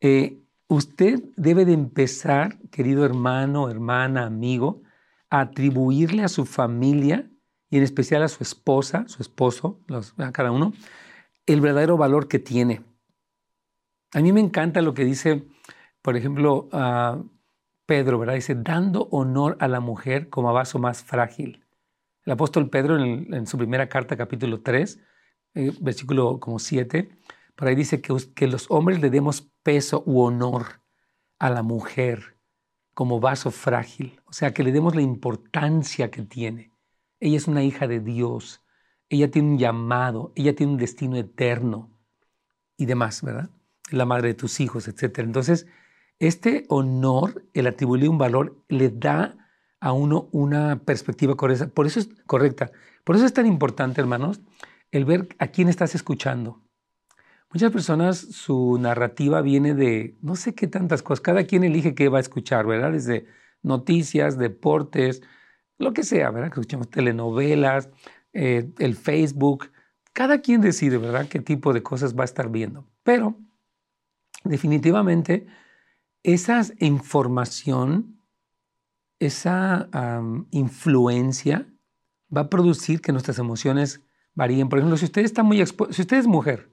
eh, 0.00 0.41
usted 0.72 1.22
debe 1.36 1.64
de 1.64 1.72
empezar, 1.72 2.58
querido 2.70 3.04
hermano, 3.04 3.68
hermana, 3.68 4.24
amigo, 4.24 4.82
a 5.28 5.40
atribuirle 5.40 6.24
a 6.24 6.28
su 6.28 6.46
familia 6.46 7.30
y 7.70 7.76
en 7.76 7.82
especial 7.82 8.22
a 8.22 8.28
su 8.28 8.42
esposa, 8.42 9.04
su 9.06 9.22
esposo, 9.22 9.80
a 10.18 10.32
cada 10.32 10.50
uno, 10.50 10.72
el 11.46 11.60
verdadero 11.60 11.96
valor 11.96 12.28
que 12.28 12.38
tiene. 12.38 12.82
A 14.12 14.20
mí 14.20 14.32
me 14.32 14.40
encanta 14.40 14.82
lo 14.82 14.94
que 14.94 15.04
dice, 15.04 15.46
por 16.02 16.16
ejemplo, 16.16 16.68
uh, 16.72 17.28
Pedro, 17.86 18.18
¿verdad? 18.18 18.34
Dice, 18.34 18.54
dando 18.54 19.08
honor 19.10 19.56
a 19.60 19.68
la 19.68 19.80
mujer 19.80 20.28
como 20.28 20.50
a 20.50 20.52
vaso 20.52 20.78
más 20.78 21.02
frágil. 21.02 21.64
El 22.24 22.32
apóstol 22.32 22.70
Pedro 22.70 22.98
en, 22.98 23.46
su 23.46 23.58
primera 23.58 23.88
carta, 23.88 24.16
capítulo 24.16 24.60
3, 24.60 25.00
eh, 25.54 25.72
versículo 25.80 26.38
como 26.40 26.58
7, 26.58 27.10
por 27.54 27.68
ahí 27.68 27.74
dice 27.74 28.00
que, 28.00 28.46
los 28.46 28.70
hombres 28.70 29.00
le 29.00 29.10
demos 29.10 29.50
peso 29.62 30.02
u 30.06 30.20
honor 30.20 30.80
a 31.38 31.50
la 31.50 31.62
mujer 31.62 32.36
como 32.94 33.20
vaso 33.20 33.50
frágil, 33.50 34.20
o 34.26 34.32
sea, 34.32 34.52
que 34.52 34.62
le 34.62 34.72
demos 34.72 34.94
la 34.94 35.02
importancia 35.02 36.10
que 36.10 36.22
tiene. 36.22 36.72
Ella 37.20 37.36
es 37.36 37.48
una 37.48 37.62
hija 37.62 37.86
de 37.86 38.00
Dios, 38.00 38.62
ella 39.08 39.30
tiene 39.30 39.48
un 39.50 39.58
llamado, 39.58 40.32
ella 40.34 40.54
tiene 40.54 40.72
un 40.72 40.78
destino 40.78 41.16
eterno 41.16 41.90
y 42.76 42.86
demás, 42.86 43.22
¿verdad? 43.22 43.50
La 43.90 44.06
madre 44.06 44.28
de 44.28 44.34
tus 44.34 44.60
hijos, 44.60 44.88
etc. 44.88 45.20
Entonces, 45.20 45.66
este 46.18 46.64
honor, 46.68 47.44
el 47.52 47.66
atribuirle 47.66 48.08
un 48.08 48.18
valor, 48.18 48.62
le 48.68 48.90
da 48.90 49.36
a 49.80 49.92
uno 49.92 50.28
una 50.30 50.78
perspectiva 50.84 51.36
correcta. 51.36 51.66
Por 51.66 51.86
eso 51.86 52.00
es 52.00 52.08
correcta. 52.26 52.70
Por 53.04 53.16
eso 53.16 53.26
es 53.26 53.34
tan 53.34 53.46
importante, 53.46 54.00
hermanos, 54.00 54.40
el 54.92 55.04
ver 55.04 55.28
a 55.38 55.48
quién 55.48 55.68
estás 55.68 55.94
escuchando. 55.94 56.61
Muchas 57.52 57.70
personas, 57.70 58.16
su 58.16 58.78
narrativa 58.78 59.42
viene 59.42 59.74
de 59.74 60.16
no 60.22 60.36
sé 60.36 60.54
qué 60.54 60.66
tantas 60.66 61.02
cosas. 61.02 61.20
Cada 61.20 61.44
quien 61.44 61.64
elige 61.64 61.94
qué 61.94 62.08
va 62.08 62.16
a 62.16 62.22
escuchar, 62.22 62.66
¿verdad? 62.66 62.92
Desde 62.92 63.26
noticias, 63.62 64.38
deportes, 64.38 65.20
lo 65.76 65.92
que 65.92 66.02
sea, 66.02 66.30
¿verdad? 66.30 66.48
Que 66.48 66.60
escuchamos 66.60 66.88
telenovelas, 66.88 67.90
eh, 68.32 68.72
el 68.78 68.96
Facebook. 68.96 69.70
Cada 70.14 70.40
quien 70.40 70.62
decide, 70.62 70.96
¿verdad? 70.96 71.28
Qué 71.28 71.40
tipo 71.40 71.74
de 71.74 71.82
cosas 71.82 72.16
va 72.16 72.22
a 72.22 72.24
estar 72.24 72.48
viendo. 72.48 72.86
Pero 73.02 73.36
definitivamente 74.44 75.46
esa 76.22 76.62
información, 76.78 78.18
esa 79.18 79.90
influencia 80.52 81.66
va 82.34 82.42
a 82.42 82.48
producir 82.48 83.02
que 83.02 83.12
nuestras 83.12 83.38
emociones 83.38 84.00
varíen. 84.34 84.70
Por 84.70 84.78
ejemplo, 84.78 84.96
si 84.96 85.04
usted 85.04 85.22
está 85.22 85.42
muy 85.42 85.62
si 85.66 86.02
usted 86.02 86.16
es 86.16 86.26
mujer 86.26 86.72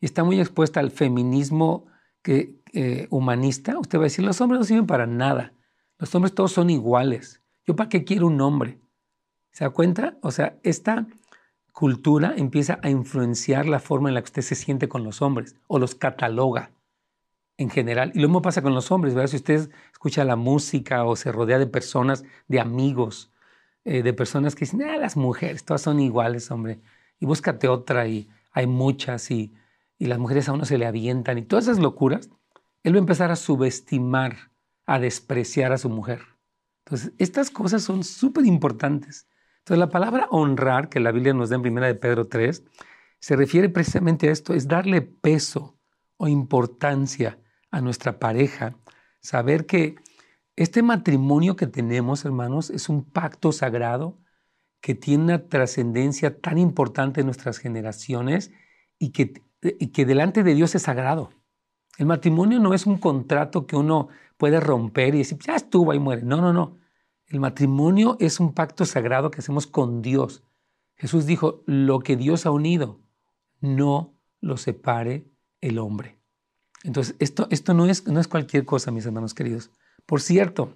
y 0.00 0.06
está 0.06 0.24
muy 0.24 0.40
expuesta 0.40 0.80
al 0.80 0.90
feminismo 0.90 1.86
que, 2.22 2.60
eh, 2.72 3.06
humanista, 3.10 3.78
usted 3.78 3.98
va 3.98 4.02
a 4.02 4.04
decir, 4.04 4.24
los 4.24 4.40
hombres 4.40 4.58
no 4.60 4.64
sirven 4.64 4.86
para 4.86 5.06
nada. 5.06 5.52
Los 5.98 6.14
hombres 6.14 6.34
todos 6.34 6.52
son 6.52 6.70
iguales. 6.70 7.42
¿Yo 7.66 7.76
para 7.76 7.88
qué 7.88 8.04
quiero 8.04 8.26
un 8.26 8.40
hombre? 8.40 8.80
¿Se 9.52 9.64
da 9.64 9.70
cuenta? 9.70 10.18
O 10.22 10.30
sea, 10.30 10.58
esta 10.62 11.06
cultura 11.72 12.34
empieza 12.36 12.78
a 12.82 12.90
influenciar 12.90 13.66
la 13.66 13.80
forma 13.80 14.08
en 14.08 14.14
la 14.14 14.22
que 14.22 14.26
usted 14.26 14.42
se 14.42 14.54
siente 14.54 14.88
con 14.88 15.04
los 15.04 15.22
hombres 15.22 15.56
o 15.66 15.78
los 15.78 15.94
cataloga 15.94 16.70
en 17.56 17.70
general. 17.70 18.12
Y 18.14 18.20
lo 18.20 18.28
mismo 18.28 18.42
pasa 18.42 18.62
con 18.62 18.74
los 18.74 18.90
hombres, 18.90 19.14
¿verdad? 19.14 19.30
Si 19.30 19.36
usted 19.36 19.70
escucha 19.92 20.24
la 20.24 20.36
música 20.36 21.04
o 21.04 21.16
se 21.16 21.32
rodea 21.32 21.58
de 21.58 21.66
personas, 21.66 22.24
de 22.48 22.60
amigos, 22.60 23.32
eh, 23.84 24.02
de 24.02 24.12
personas 24.12 24.54
que 24.54 24.64
dicen, 24.64 24.82
ah, 24.82 24.96
las 24.96 25.16
mujeres, 25.16 25.64
todas 25.64 25.82
son 25.82 26.00
iguales, 26.00 26.50
hombre, 26.50 26.80
y 27.20 27.26
búscate 27.26 27.68
otra 27.68 28.06
y 28.06 28.28
hay 28.52 28.66
muchas 28.66 29.30
y 29.30 29.52
y 29.98 30.06
las 30.06 30.18
mujeres 30.18 30.48
a 30.48 30.52
uno 30.52 30.64
se 30.64 30.78
le 30.78 30.86
avientan 30.86 31.38
y 31.38 31.42
todas 31.42 31.66
esas 31.66 31.78
locuras, 31.78 32.30
él 32.82 32.94
va 32.94 32.98
a 32.98 33.00
empezar 33.00 33.30
a 33.30 33.36
subestimar, 33.36 34.50
a 34.86 34.98
despreciar 34.98 35.72
a 35.72 35.78
su 35.78 35.88
mujer. 35.88 36.22
Entonces, 36.84 37.12
estas 37.18 37.50
cosas 37.50 37.82
son 37.82 38.04
súper 38.04 38.44
importantes. 38.44 39.26
Entonces, 39.58 39.78
la 39.78 39.88
palabra 39.88 40.28
honrar, 40.30 40.90
que 40.90 41.00
la 41.00 41.12
Biblia 41.12 41.32
nos 41.32 41.48
da 41.48 41.56
en 41.56 41.66
1 41.66 41.80
de 41.80 41.94
Pedro 41.94 42.26
3, 42.28 42.62
se 43.18 43.36
refiere 43.36 43.70
precisamente 43.70 44.28
a 44.28 44.32
esto, 44.32 44.52
es 44.52 44.68
darle 44.68 45.00
peso 45.00 45.78
o 46.18 46.28
importancia 46.28 47.38
a 47.70 47.80
nuestra 47.80 48.18
pareja, 48.18 48.76
saber 49.20 49.64
que 49.64 49.96
este 50.56 50.82
matrimonio 50.82 51.56
que 51.56 51.66
tenemos, 51.66 52.24
hermanos, 52.24 52.68
es 52.68 52.88
un 52.88 53.02
pacto 53.02 53.50
sagrado 53.50 54.18
que 54.80 54.94
tiene 54.94 55.24
una 55.24 55.48
trascendencia 55.48 56.38
tan 56.40 56.58
importante 56.58 57.20
en 57.20 57.26
nuestras 57.26 57.56
generaciones 57.56 58.52
y 58.98 59.12
que 59.12 59.42
que 59.92 60.06
delante 60.06 60.42
de 60.42 60.54
Dios 60.54 60.74
es 60.74 60.82
sagrado. 60.82 61.30
El 61.98 62.06
matrimonio 62.06 62.60
no 62.60 62.74
es 62.74 62.86
un 62.86 62.98
contrato 62.98 63.66
que 63.66 63.76
uno 63.76 64.08
puede 64.36 64.60
romper 64.60 65.14
y 65.14 65.18
decir, 65.18 65.38
ya 65.38 65.54
estuvo 65.54 65.94
y 65.94 65.98
muere. 65.98 66.22
No, 66.22 66.40
no, 66.40 66.52
no. 66.52 66.76
El 67.26 67.40
matrimonio 67.40 68.16
es 68.20 68.38
un 68.40 68.52
pacto 68.52 68.84
sagrado 68.84 69.30
que 69.30 69.38
hacemos 69.38 69.66
con 69.66 70.02
Dios. 70.02 70.42
Jesús 70.96 71.24
dijo, 71.26 71.62
lo 71.66 72.00
que 72.00 72.16
Dios 72.16 72.46
ha 72.46 72.50
unido, 72.50 73.00
no 73.60 74.14
lo 74.40 74.56
separe 74.56 75.30
el 75.60 75.78
hombre. 75.78 76.18
Entonces, 76.82 77.14
esto, 77.18 77.46
esto 77.50 77.74
no, 77.74 77.86
es, 77.86 78.06
no 78.06 78.20
es 78.20 78.28
cualquier 78.28 78.64
cosa, 78.66 78.90
mis 78.90 79.06
hermanos 79.06 79.34
queridos. 79.34 79.70
Por 80.04 80.20
cierto, 80.20 80.74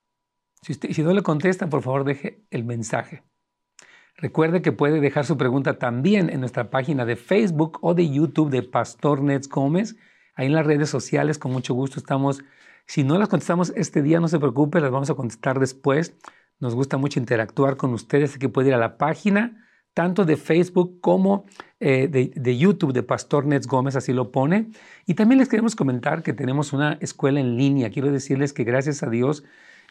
Si, 0.60 0.74
si 0.74 1.02
no 1.04 1.14
le 1.14 1.22
contesta, 1.22 1.68
por 1.68 1.82
favor 1.82 2.02
deje 2.02 2.44
el 2.50 2.64
mensaje. 2.64 3.22
Recuerde 4.16 4.60
que 4.60 4.72
puede 4.72 4.98
dejar 5.00 5.24
su 5.24 5.36
pregunta 5.36 5.78
también 5.78 6.30
en 6.30 6.40
nuestra 6.40 6.68
página 6.68 7.04
de 7.04 7.14
Facebook 7.14 7.78
o 7.80 7.94
de 7.94 8.10
YouTube 8.10 8.50
de 8.50 8.64
Pastor 8.64 9.22
Nets 9.22 9.48
Gómez. 9.48 9.94
Ahí 10.34 10.46
en 10.46 10.52
las 10.52 10.66
redes 10.66 10.90
sociales, 10.90 11.38
con 11.38 11.52
mucho 11.52 11.74
gusto 11.74 12.00
estamos. 12.00 12.42
Si 12.86 13.04
no 13.04 13.18
las 13.18 13.28
contestamos 13.28 13.72
este 13.76 14.02
día, 14.02 14.18
no 14.18 14.26
se 14.26 14.40
preocupe, 14.40 14.80
las 14.80 14.90
vamos 14.90 15.10
a 15.10 15.14
contestar 15.14 15.60
después. 15.60 16.16
Nos 16.58 16.74
gusta 16.74 16.96
mucho 16.96 17.20
interactuar 17.20 17.76
con 17.76 17.92
ustedes, 17.92 18.30
así 18.30 18.40
que 18.40 18.48
puede 18.48 18.70
ir 18.70 18.74
a 18.74 18.78
la 18.78 18.98
página 18.98 19.64
tanto 19.96 20.26
de 20.26 20.36
Facebook 20.36 21.00
como 21.00 21.46
eh, 21.80 22.06
de, 22.06 22.58
YouTube 22.58 22.92
de 22.92 23.02
Pastor 23.02 23.46
Nets 23.46 23.66
Gómez, 23.66 23.96
así 23.96 24.12
lo 24.12 24.30
pone. 24.30 24.68
Y 25.06 25.14
también 25.14 25.38
les 25.38 25.48
queremos 25.48 25.74
comentar 25.74 26.22
que 26.22 26.34
tenemos 26.34 26.74
una 26.74 26.98
escuela 27.00 27.40
en 27.40 27.56
línea. 27.56 27.88
Quiero 27.88 28.12
decirles 28.12 28.52
que 28.52 28.64
gracias 28.64 29.02
a 29.02 29.08
Dios 29.08 29.42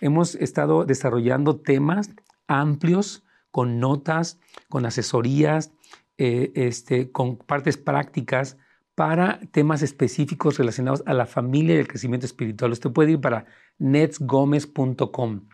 hemos 0.01 0.35
estado 0.35 0.85
desarrollando 0.85 1.55
temas 1.55 2.11
amplios 2.45 3.23
con 3.49 3.79
notas, 3.79 4.39
con 4.69 4.85
asesorías, 4.85 5.71
eh, 6.19 6.51
este, 6.53 7.11
con 7.11 7.37
partes 7.37 7.75
prácticas 7.77 8.57
para 8.93 9.39
temas 9.51 9.81
específicos 9.81 10.59
relacionados 10.59 11.01
a 11.07 11.15
la 11.15 11.25
familia 11.25 11.73
y 11.73 11.79
el 11.79 11.87
crecimiento 11.87 12.27
espiritual. 12.27 12.73
Usted 12.73 12.91
puede 12.91 13.13
ir 13.13 13.21
para 13.21 13.47
netsgomez.com, 13.79 15.47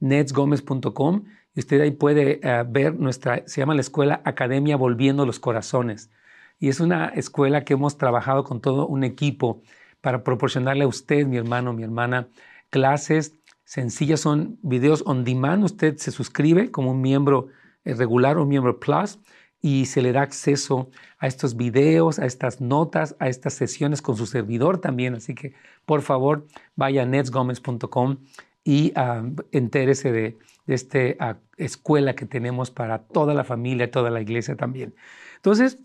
netsgomez.com 0.00 1.22
y 1.54 1.60
usted 1.60 1.80
ahí 1.80 1.90
puede 1.90 2.40
eh, 2.42 2.64
ver 2.66 2.98
nuestra, 2.98 3.42
se 3.46 3.60
llama 3.60 3.74
la 3.74 3.80
escuela 3.80 4.22
Academia 4.24 4.76
Volviendo 4.76 5.26
los 5.26 5.38
Corazones. 5.38 6.10
Y 6.58 6.68
es 6.68 6.80
una 6.80 7.08
escuela 7.08 7.64
que 7.64 7.74
hemos 7.74 7.98
trabajado 7.98 8.44
con 8.44 8.60
todo 8.60 8.86
un 8.86 9.04
equipo 9.04 9.62
para 10.00 10.22
proporcionarle 10.24 10.84
a 10.84 10.88
usted, 10.88 11.26
mi 11.26 11.36
hermano, 11.36 11.72
mi 11.72 11.82
hermana, 11.82 12.28
clases 12.70 13.34
sencillas, 13.64 14.20
son 14.20 14.58
videos 14.62 15.02
on 15.06 15.24
demand. 15.24 15.64
Usted 15.64 15.96
se 15.96 16.10
suscribe 16.10 16.70
como 16.70 16.92
un 16.92 17.00
miembro 17.00 17.48
eh, 17.84 17.94
regular 17.94 18.38
o 18.38 18.46
miembro 18.46 18.78
plus 18.78 19.18
y 19.60 19.86
se 19.86 20.02
le 20.02 20.12
da 20.12 20.22
acceso 20.22 20.90
a 21.18 21.26
estos 21.26 21.56
videos, 21.56 22.18
a 22.18 22.26
estas 22.26 22.60
notas, 22.60 23.14
a 23.20 23.28
estas 23.28 23.54
sesiones 23.54 24.02
con 24.02 24.16
su 24.16 24.26
servidor 24.26 24.78
también. 24.78 25.14
Así 25.14 25.34
que 25.34 25.54
por 25.86 26.02
favor 26.02 26.46
vaya 26.76 27.02
a 27.02 27.06
netsgomez.com 27.06 28.18
y 28.64 28.92
uh, 28.98 29.34
entérese 29.52 30.12
de, 30.12 30.38
de 30.66 30.74
esta 30.74 31.40
escuela 31.56 32.14
que 32.14 32.26
tenemos 32.26 32.70
para 32.70 33.06
toda 33.06 33.34
la 33.34 33.44
familia, 33.44 33.90
toda 33.90 34.10
la 34.10 34.20
iglesia 34.20 34.56
también. 34.56 34.94
Entonces, 35.36 35.78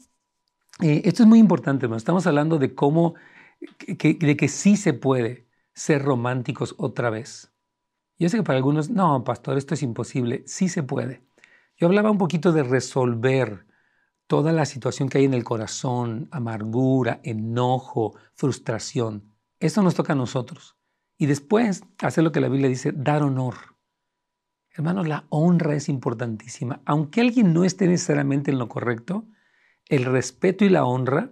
eh, 0.82 1.02
esto 1.06 1.24
es 1.24 1.30
muy 1.30 1.40
importante, 1.40 1.88
estamos 1.96 2.28
hablando 2.28 2.60
de 2.60 2.76
cómo, 2.76 3.16
de 3.88 4.38
que 4.38 4.48
sí 4.48 4.78
se 4.78 4.94
puede 4.94 5.48
ser 5.74 6.04
románticos 6.04 6.76
otra 6.78 7.10
vez. 7.10 7.52
Yo 8.20 8.30
sé 8.30 8.38
que 8.38 8.44
para 8.44 8.58
algunos, 8.58 8.90
no, 8.90 9.24
pastor, 9.24 9.58
esto 9.58 9.76
es 9.76 9.84
imposible, 9.84 10.44
sí 10.48 10.70
se 10.70 10.84
puede. 10.84 11.22
Yo 11.78 11.88
hablaba 11.88 12.10
un 12.10 12.18
poquito 12.18 12.52
de 12.52 12.64
resolver 12.64 13.68
toda 14.26 14.52
la 14.52 14.66
situación 14.66 15.08
que 15.08 15.20
hay 15.20 15.26
en 15.26 15.36
el 15.36 15.44
corazón, 15.44 16.28
amargura, 16.32 17.20
enojo, 17.24 18.16
frustración. 18.34 19.34
Eso 19.60 19.84
nos 19.84 19.96
toca 19.96 20.14
a 20.14 20.16
nosotros. 20.16 20.78
Y 21.18 21.28
después 21.28 21.84
hacer 22.00 22.24
lo 22.24 22.32
que 22.32 22.42
la 22.42 22.50
Biblia 22.50 22.70
dice, 22.70 22.92
dar 22.92 23.24
honor. 23.24 23.77
Hermanos, 24.78 25.08
la 25.08 25.26
honra 25.30 25.74
es 25.74 25.90
importantísima. 25.90 26.82
Aunque 26.86 27.22
alguien 27.22 27.52
no 27.52 27.64
esté 27.64 27.88
necesariamente 27.88 28.52
en 28.52 28.60
lo 28.60 28.70
correcto, 28.70 29.26
el 29.88 30.06
respeto 30.06 30.66
y 30.66 30.70
la 30.70 30.86
honra 30.86 31.32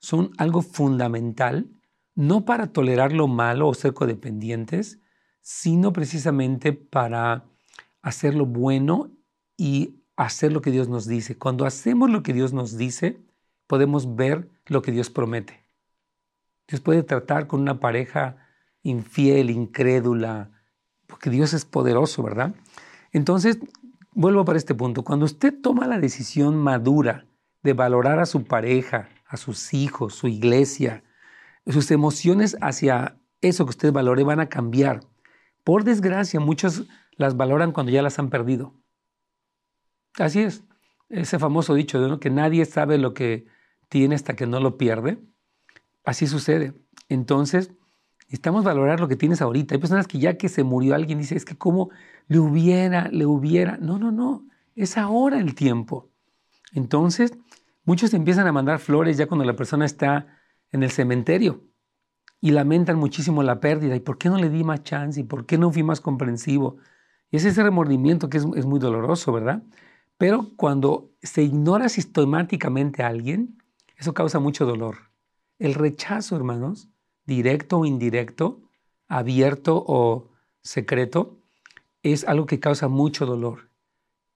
son 0.00 0.32
algo 0.38 0.60
fundamental, 0.60 1.70
no 2.16 2.44
para 2.44 2.72
tolerar 2.72 3.12
lo 3.12 3.28
malo 3.28 3.68
o 3.68 3.74
ser 3.74 3.94
codependientes, 3.94 4.98
sino 5.40 5.92
precisamente 5.92 6.72
para 6.72 7.44
hacer 8.02 8.34
lo 8.34 8.44
bueno 8.44 9.12
y 9.56 10.02
hacer 10.16 10.50
lo 10.50 10.60
que 10.60 10.72
Dios 10.72 10.88
nos 10.88 11.06
dice. 11.06 11.38
Cuando 11.38 11.66
hacemos 11.66 12.10
lo 12.10 12.24
que 12.24 12.32
Dios 12.32 12.52
nos 12.52 12.76
dice, 12.76 13.20
podemos 13.68 14.16
ver 14.16 14.50
lo 14.66 14.82
que 14.82 14.90
Dios 14.90 15.10
promete. 15.10 15.64
Dios 16.66 16.80
puede 16.80 17.04
tratar 17.04 17.46
con 17.46 17.60
una 17.60 17.78
pareja 17.78 18.48
infiel, 18.82 19.48
incrédula, 19.48 20.50
porque 21.06 21.30
Dios 21.30 21.52
es 21.52 21.64
poderoso, 21.64 22.24
¿verdad? 22.24 22.52
Entonces, 23.12 23.58
vuelvo 24.12 24.44
para 24.44 24.58
este 24.58 24.74
punto. 24.74 25.02
Cuando 25.04 25.24
usted 25.24 25.54
toma 25.60 25.86
la 25.86 25.98
decisión 25.98 26.56
madura 26.56 27.26
de 27.62 27.72
valorar 27.72 28.18
a 28.18 28.26
su 28.26 28.44
pareja, 28.44 29.08
a 29.26 29.36
sus 29.36 29.74
hijos, 29.74 30.14
su 30.14 30.28
iglesia, 30.28 31.04
sus 31.66 31.90
emociones 31.90 32.56
hacia 32.60 33.18
eso 33.40 33.64
que 33.64 33.70
usted 33.70 33.92
valore 33.92 34.24
van 34.24 34.40
a 34.40 34.48
cambiar. 34.48 35.00
Por 35.64 35.84
desgracia, 35.84 36.40
muchos 36.40 36.86
las 37.16 37.36
valoran 37.36 37.72
cuando 37.72 37.92
ya 37.92 38.02
las 38.02 38.18
han 38.18 38.30
perdido. 38.30 38.74
Así 40.18 40.40
es. 40.40 40.64
Ese 41.08 41.38
famoso 41.38 41.74
dicho 41.74 42.00
de 42.00 42.18
que 42.18 42.30
nadie 42.30 42.64
sabe 42.64 42.98
lo 42.98 43.14
que 43.14 43.46
tiene 43.88 44.14
hasta 44.14 44.34
que 44.34 44.46
no 44.46 44.60
lo 44.60 44.76
pierde. 44.76 45.18
Así 46.04 46.26
sucede. 46.26 46.74
Entonces, 47.08 47.72
Necesitamos 48.30 48.64
valorar 48.64 49.00
lo 49.00 49.08
que 49.08 49.16
tienes 49.16 49.42
ahorita. 49.42 49.74
Hay 49.74 49.80
personas 49.80 50.06
que 50.06 50.18
ya 50.20 50.38
que 50.38 50.48
se 50.48 50.62
murió 50.64 50.94
alguien, 50.94 51.18
dice, 51.18 51.36
es 51.36 51.44
que 51.44 51.58
cómo 51.58 51.90
le 52.28 52.38
hubiera, 52.38 53.08
le 53.08 53.26
hubiera. 53.26 53.76
No, 53.78 53.98
no, 53.98 54.12
no. 54.12 54.46
Es 54.76 54.96
ahora 54.96 55.38
el 55.40 55.54
tiempo. 55.56 56.10
Entonces, 56.72 57.32
muchos 57.84 58.14
empiezan 58.14 58.46
a 58.46 58.52
mandar 58.52 58.78
flores 58.78 59.16
ya 59.18 59.26
cuando 59.26 59.44
la 59.44 59.56
persona 59.56 59.84
está 59.84 60.28
en 60.72 60.82
el 60.84 60.90
cementerio. 60.92 61.64
y 62.40 62.52
lamentan 62.52 62.98
muchísimo 62.98 63.42
la 63.42 63.60
pérdida. 63.60 63.96
¿Y 63.96 64.00
por 64.00 64.18
qué 64.18 64.28
no 64.30 64.38
le 64.38 64.50
di 64.50 64.64
más 64.64 64.82
chance? 64.82 65.20
¿Y 65.20 65.24
por 65.24 65.46
qué 65.46 65.58
no 65.58 65.72
fui 65.72 65.82
más 65.82 66.00
comprensivo? 66.00 66.78
Y 67.30 67.36
es 67.36 67.44
ese 67.44 67.62
remordimiento 67.62 68.28
que 68.30 68.38
es, 68.38 68.46
es 68.56 68.66
muy 68.66 68.78
doloroso, 68.80 69.32
¿verdad? 69.32 69.62
Pero 70.18 70.50
cuando 70.56 71.12
se 71.22 71.42
ignora 71.42 71.88
sistemáticamente 71.88 73.02
a 73.02 73.08
alguien, 73.08 73.58
eso 73.96 74.14
causa 74.14 74.38
mucho 74.40 74.66
dolor. 74.66 74.96
El 75.58 75.74
rechazo, 75.74 76.36
hermanos, 76.36 76.88
directo 77.30 77.78
o 77.78 77.86
indirecto, 77.86 78.60
abierto 79.06 79.84
o 79.86 80.30
secreto, 80.62 81.38
es 82.02 82.24
algo 82.24 82.46
que 82.46 82.58
causa 82.58 82.88
mucho 82.88 83.24
dolor. 83.24 83.70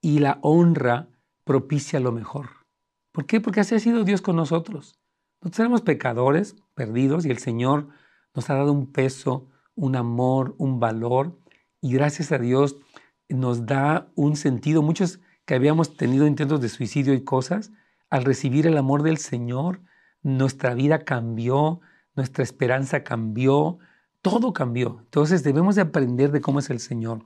Y 0.00 0.20
la 0.20 0.38
honra 0.42 1.08
propicia 1.42 1.98
lo 1.98 2.12
mejor. 2.12 2.50
¿Por 3.10 3.26
qué? 3.26 3.40
Porque 3.40 3.60
así 3.60 3.74
ha 3.74 3.80
sido 3.80 4.04
Dios 4.04 4.22
con 4.22 4.36
nosotros. 4.36 5.00
Nosotros 5.40 5.60
éramos 5.60 5.82
pecadores, 5.82 6.54
perdidos, 6.74 7.26
y 7.26 7.30
el 7.30 7.38
Señor 7.38 7.88
nos 8.32 8.48
ha 8.48 8.54
dado 8.54 8.72
un 8.72 8.92
peso, 8.92 9.48
un 9.74 9.96
amor, 9.96 10.54
un 10.58 10.78
valor, 10.78 11.36
y 11.80 11.92
gracias 11.92 12.30
a 12.30 12.38
Dios 12.38 12.76
nos 13.28 13.66
da 13.66 14.08
un 14.14 14.36
sentido. 14.36 14.82
Muchos 14.82 15.20
que 15.46 15.54
habíamos 15.54 15.96
tenido 15.96 16.28
intentos 16.28 16.60
de 16.60 16.68
suicidio 16.68 17.12
y 17.12 17.24
cosas, 17.24 17.72
al 18.08 18.24
recibir 18.24 18.68
el 18.68 18.78
amor 18.78 19.02
del 19.02 19.18
Señor, 19.18 19.80
nuestra 20.22 20.74
vida 20.74 21.04
cambió, 21.04 21.80
nuestra 22.14 22.44
esperanza 22.44 23.04
cambió, 23.04 23.78
todo 24.22 24.52
cambió. 24.52 24.98
Entonces 25.00 25.42
debemos 25.42 25.74
de 25.76 25.82
aprender 25.82 26.30
de 26.30 26.40
cómo 26.40 26.58
es 26.58 26.70
el 26.70 26.80
Señor. 26.80 27.24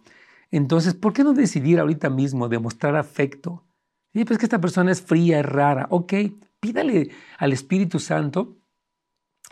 Entonces, 0.51 0.95
¿por 0.95 1.13
qué 1.13 1.25
no 1.25 1.35
decidir 1.35 1.79
ahorita 1.79 2.11
mismo 2.11 2.49
demostrar 2.49 2.97
afecto? 2.97 3.65
Sí, 4.13 4.25
pues 4.25 4.39
que 4.39 4.47
esta 4.47 4.61
persona 4.61 4.91
es 4.91 5.03
fría, 5.03 5.41
es 5.41 5.47
rara. 5.47 5.87
Ok, 5.91 6.15
pídale 6.61 7.11
al 7.39 7.53
Espíritu 7.53 7.99
Santo 7.99 8.57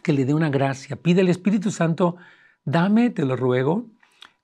que 0.03 0.13
le 0.13 0.25
dé 0.25 0.35
una 0.35 0.51
gracia. 0.51 0.97
Pide 0.97 1.21
al 1.21 1.29
Espíritu 1.29 1.71
Santo, 1.71 2.17
dame, 2.65 3.11
te 3.11 3.25
lo 3.25 3.37
ruego, 3.37 3.91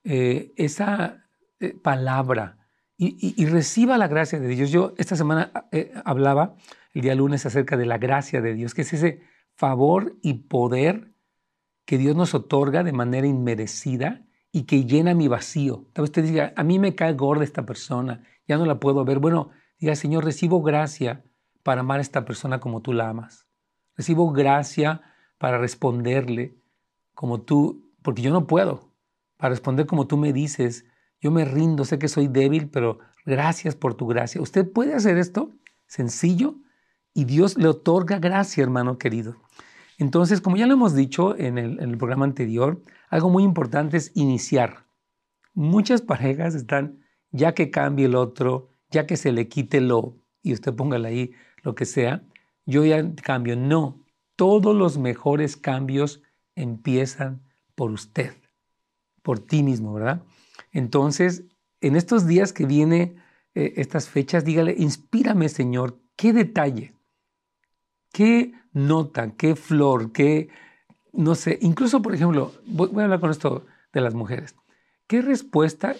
eh, 0.04 0.52
esa 0.56 1.24
eh, 1.60 1.74
palabra 1.74 2.58
y, 3.04 3.46
reciba 3.46 3.98
la 3.98 4.06
gracia 4.06 4.38
de 4.38 4.48
Dios. 4.48 4.70
Yo 4.70 4.94
esta 4.96 5.16
semana 5.16 5.50
eh, 5.72 5.92
hablaba 6.04 6.54
el 6.94 7.02
día 7.02 7.14
lunes 7.14 7.46
acerca 7.46 7.76
de 7.76 7.86
la 7.86 7.98
gracia 7.98 8.40
de 8.40 8.54
Dios, 8.54 8.74
que 8.74 8.82
es 8.82 8.92
ese 8.92 9.22
favor 9.56 10.16
y 10.22 10.34
poder 10.34 11.12
que 11.84 11.98
Dios 11.98 12.16
nos 12.16 12.34
otorga 12.34 12.82
de 12.82 12.92
manera 12.92 13.26
inmerecida 13.26 14.24
y 14.50 14.64
que 14.64 14.84
llena 14.84 15.14
mi 15.14 15.28
vacío. 15.28 15.86
Tal 15.92 16.02
vez 16.02 16.10
usted 16.10 16.24
diga, 16.24 16.52
a 16.56 16.62
mí 16.62 16.78
me 16.78 16.94
cae 16.94 17.14
gorda 17.14 17.44
esta 17.44 17.64
persona, 17.64 18.22
ya 18.46 18.58
no 18.58 18.66
la 18.66 18.78
puedo 18.78 19.04
ver. 19.04 19.18
Bueno, 19.18 19.50
diga, 19.78 19.96
Señor, 19.96 20.24
recibo 20.24 20.62
gracia 20.62 21.24
para 21.62 21.80
amar 21.80 21.98
a 21.98 22.02
esta 22.02 22.24
persona 22.24 22.60
como 22.60 22.82
tú 22.82 22.92
la 22.92 23.08
amas. 23.08 23.46
Recibo 23.96 24.32
gracia 24.32 25.02
para 25.38 25.58
responderle 25.58 26.56
como 27.14 27.42
tú, 27.42 27.90
porque 28.02 28.22
yo 28.22 28.30
no 28.30 28.46
puedo, 28.46 28.92
para 29.36 29.50
responder 29.50 29.86
como 29.86 30.06
tú 30.06 30.16
me 30.16 30.32
dices. 30.32 30.84
Yo 31.20 31.30
me 31.30 31.44
rindo, 31.44 31.84
sé 31.84 31.98
que 31.98 32.08
soy 32.08 32.26
débil, 32.26 32.68
pero 32.68 32.98
gracias 33.24 33.76
por 33.76 33.94
tu 33.94 34.06
gracia. 34.06 34.40
Usted 34.40 34.70
puede 34.70 34.94
hacer 34.94 35.18
esto 35.18 35.50
sencillo 35.86 36.56
y 37.14 37.24
Dios 37.24 37.56
le 37.58 37.68
otorga 37.68 38.18
gracia, 38.18 38.62
hermano 38.62 38.98
querido. 38.98 39.36
Entonces, 39.98 40.40
como 40.40 40.56
ya 40.56 40.66
lo 40.66 40.74
hemos 40.74 40.94
dicho 40.94 41.36
en 41.36 41.58
el, 41.58 41.96
programa 41.98 42.24
anterior, 42.24 42.82
algo 43.08 43.30
muy 43.30 43.44
importante 43.44 43.96
es 43.96 44.10
iniciar. 44.14 44.86
Muchas 45.54 46.02
parejas 46.02 46.54
están, 46.54 47.04
ya 47.30 47.54
que 47.54 47.70
cambie 47.70 48.06
el 48.06 48.14
otro, 48.14 48.70
ya 48.90 49.06
que 49.06 49.16
se 49.16 49.32
le 49.32 49.48
quite 49.48 49.80
lo, 49.80 50.16
y 50.42 50.54
usted 50.54 50.74
póngale 50.74 51.08
ahí 51.08 51.32
lo 51.62 51.74
que 51.74 51.84
sea, 51.84 52.24
yo 52.66 52.84
ya 52.84 53.14
cambio. 53.22 53.56
No, 53.56 54.02
todos 54.36 54.74
los 54.74 54.98
mejores 54.98 55.56
cambios 55.56 56.22
empiezan 56.56 57.42
por 57.74 57.90
usted, 57.90 58.34
por 59.22 59.38
ti 59.38 59.62
mismo, 59.62 59.94
¿verdad? 59.94 60.22
Entonces, 60.72 61.44
en 61.80 61.96
estos 61.96 62.26
días 62.26 62.52
que 62.52 62.66
viene, 62.66 63.16
eh, 63.54 63.74
estas 63.76 64.08
fechas, 64.08 64.44
dígale, 64.44 64.74
inspírame, 64.78 65.48
Señor, 65.48 66.00
qué 66.16 66.32
detalle, 66.32 66.94
qué 68.12 68.52
nota, 68.72 69.32
qué 69.32 69.56
flor, 69.56 70.12
qué, 70.12 70.48
no 71.12 71.34
sé, 71.34 71.58
incluso, 71.62 72.02
por 72.02 72.14
ejemplo, 72.14 72.52
voy, 72.66 72.90
a 73.00 73.04
hablar 73.04 73.20
con 73.20 73.30
esto 73.30 73.66
de 73.92 74.00
las 74.00 74.14
mujeres. 74.14 74.54
¿Qué 75.06 75.22
respuesta, 75.22 75.96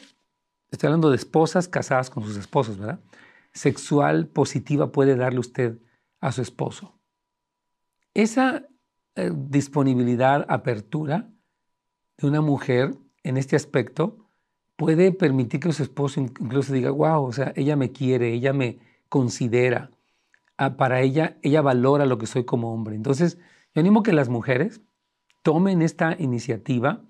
estoy 0.71 0.87
hablando 0.87 1.11
de 1.11 1.17
esposas 1.17 1.69
casadas 1.69 2.11
con 2.11 2.23
sus 2.25 2.37
esposos, 2.37 2.79
¿verdad? 2.79 3.01
sexual 3.53 4.27
positiva 4.29 4.93
puede 4.93 5.17
darle 5.17 5.41
usted 5.41 5.79
a 6.21 6.33
su 6.33 6.43
esposo. 6.43 6.99
Esa 8.15 8.67
eh, 9.15 9.31
disponibilidad, 9.35 10.47
apertura 10.49 11.31
de 12.19 12.27
una 12.27 12.41
mujer 12.41 12.95
en 13.23 13.37
este 13.37 13.57
aspecto 13.57 14.31
puede 14.77 15.13
permitir 15.13 15.61
que 15.61 15.73
su 15.73 15.83
esposo 15.83 16.21
incluso 16.21 16.73
diga, 16.73 16.91
wow, 16.91 17.25
o 17.25 17.33
sea, 17.33 17.53
ella 17.57 17.77
me 17.77 17.93
quiere, 17.93 18.33
ella 18.33 18.53
me 18.53 18.79
considera, 19.09 19.91
para 20.79 21.01
ella, 21.01 21.39
ella 21.43 21.63
valora 21.63 22.07
lo 22.07 22.19
que 22.19 22.27
soy 22.27 22.45
como 22.45 22.73
hombre. 22.73 22.95
Entonces, 22.97 23.39
yo 23.75 23.81
animo 23.81 24.03
que 24.03 24.13
las 24.13 24.29
mujeres 24.29 24.81
tomen 25.43 25.83
esta 25.83 26.17
iniciativa 26.19 27.05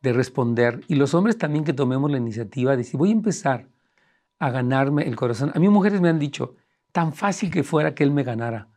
de 0.00 0.12
responder 0.12 0.80
y 0.88 0.94
los 0.94 1.12
hombres 1.14 1.38
también 1.38 1.64
que 1.64 1.72
tomemos 1.72 2.10
la 2.10 2.18
iniciativa 2.18 2.70
de 2.70 2.78
decir, 2.78 2.98
voy 2.98 3.10
a 3.10 3.12
empezar 3.12 3.68
a 4.38 4.50
ganarme 4.50 5.02
el 5.02 5.16
corazón. 5.16 5.50
A 5.54 5.58
mí 5.58 5.68
mujeres 5.68 6.00
me 6.00 6.08
han 6.08 6.18
dicho, 6.18 6.54
tan 6.92 7.12
fácil 7.12 7.50
que 7.50 7.64
fuera 7.64 7.94
que 7.94 8.04
él 8.04 8.12
me 8.12 8.22
ganara, 8.22 8.68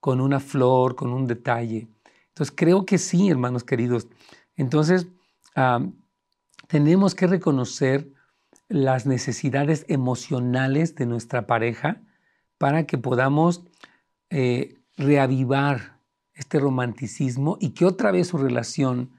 con 0.00 0.20
una 0.20 0.40
flor, 0.40 0.96
con 0.96 1.12
un 1.12 1.26
detalle. 1.26 1.88
Entonces 2.28 2.54
creo 2.56 2.86
que 2.86 2.96
sí, 2.96 3.28
hermanos 3.28 3.64
queridos. 3.64 4.08
Entonces 4.56 5.08
tenemos 6.66 7.14
que 7.14 7.26
reconocer 7.26 8.10
las 8.68 9.04
necesidades 9.04 9.84
emocionales 9.88 10.94
de 10.94 11.04
nuestra 11.04 11.46
pareja 11.46 12.02
para 12.60 12.84
que 12.84 12.98
podamos 12.98 13.64
eh, 14.28 14.74
reavivar 14.98 15.98
este 16.34 16.60
romanticismo 16.60 17.56
y 17.58 17.70
que 17.70 17.86
otra 17.86 18.12
vez 18.12 18.28
su 18.28 18.36
relación 18.36 19.12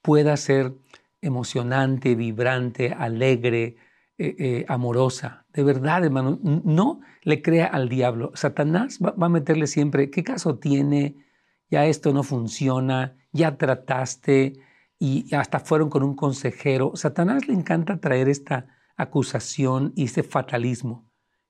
pueda 0.00 0.34
ser 0.38 0.72
emocionante, 1.20 2.14
vibrante, 2.14 2.94
alegre, 2.94 3.76
eh, 4.16 4.36
eh, 4.38 4.64
amorosa. 4.68 5.44
De 5.52 5.62
verdad, 5.64 6.02
hermano, 6.02 6.38
no 6.42 7.00
le 7.24 7.42
crea 7.42 7.66
al 7.66 7.90
diablo. 7.90 8.32
Satanás 8.34 9.00
va, 9.04 9.14
a 9.20 9.28
meterle 9.28 9.66
siempre, 9.66 10.10
¿qué 10.10 10.24
caso 10.24 10.58
tiene? 10.58 11.26
Ya 11.68 11.84
esto 11.84 12.14
no 12.14 12.22
funciona, 12.22 13.18
ya 13.32 13.58
trataste 13.58 14.54
y 14.98 15.34
hasta 15.34 15.60
fueron 15.60 15.90
con 15.90 16.02
un 16.02 16.16
consejero. 16.16 16.92
Satanás 16.94 17.48
le 17.48 17.52
encanta 17.52 18.00
traer 18.00 18.30
esta 18.30 18.66
acusación 18.96 19.92
y 19.94 20.04
ese 20.04 20.22
fatalismo. 20.22 21.07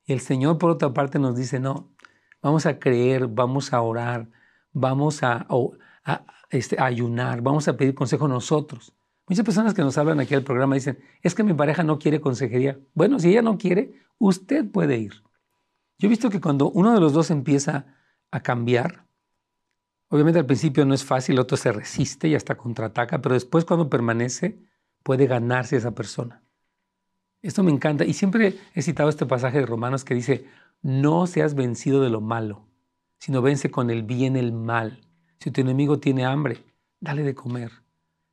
El 0.09 0.21
Señor, 0.21 0.57
por 0.57 0.71
otra 0.71 0.95
parte, 0.95 1.19
nos 1.19 1.37
dice, 1.37 1.61
no, 1.61 1.91
vamos 2.41 2.65
a 2.65 2.79
creer, 2.79 3.29
vamos 3.29 3.75
a 3.75 3.83
orar, 3.83 4.31
vamos 4.73 5.23
a, 5.23 5.47
este, 6.49 6.81
a 6.81 6.87
ayunar, 6.87 7.43
vamos 7.43 7.69
a 7.69 7.77
pedir 7.77 7.95
consejo 7.95 8.27
nosotros. 8.27 8.95
Muchas 9.29 9.45
personas 9.45 9.75
que 9.75 9.83
nos 9.83 9.99
hablan 9.99 10.19
aquí 10.19 10.35
al 10.35 10.45
programa 10.45 10.77
dicen, 10.77 10.99
es 11.23 11.35
que 11.35 11.43
mi 11.43 11.53
pareja 11.53 11.83
no 11.83 11.99
quiere 11.99 12.23
consejería. 12.23 12.81
Bueno, 12.95 13.19
si 13.19 13.29
ella 13.29 13.43
no 13.43 13.59
quiere, 13.59 14.01
usted 14.17 14.71
puede 14.71 14.97
ir. 14.97 15.13
Yo 15.99 16.07
he 16.07 16.09
visto 16.09 16.31
que 16.31 16.41
cuando 16.41 16.71
uno 16.71 16.95
de 16.95 17.01
los 17.01 17.13
dos 17.13 17.31
empieza 17.31 17.95
a 18.31 18.41
cambiar, 18.41 19.07
obviamente 20.09 20.39
al 20.39 20.47
principio 20.47 20.87
no 20.87 20.95
es 20.95 21.05
fácil, 21.05 21.35
el 21.35 21.41
otro 21.41 21.59
se 21.59 21.71
resiste 21.71 22.29
y 22.29 22.35
hasta 22.35 22.57
contraataca, 22.57 23.21
pero 23.21 23.35
después 23.35 23.67
cuando 23.67 23.91
permanece, 23.91 24.59
puede 25.03 25.27
ganarse 25.27 25.77
esa 25.77 25.95
persona. 25.95 26.48
Esto 27.43 27.63
me 27.63 27.71
encanta. 27.71 28.05
Y 28.05 28.15
siempre 28.15 28.59
he 28.75 28.83
citado 28.83 29.09
este 29.09 29.27
pasaje 29.27 29.59
de 29.59 29.67
Romanos 29.67 30.05
que 30.05 30.15
dice, 30.15 30.47
no 30.83 31.27
seas 31.27 31.55
vencido 31.55 32.03
de 32.03 32.11
lo 32.11 32.21
malo, 32.21 32.67
sino 33.19 33.43
vence 33.43 33.71
con 33.71 33.91
el 33.91 34.03
bien 34.03 34.37
el 34.37 34.53
mal. 34.53 35.01
Si 35.41 35.51
tu 35.51 35.61
enemigo 35.61 35.99
tiene 35.99 36.25
hambre, 36.25 36.65
dale 37.01 37.23
de 37.23 37.35
comer. 37.35 37.71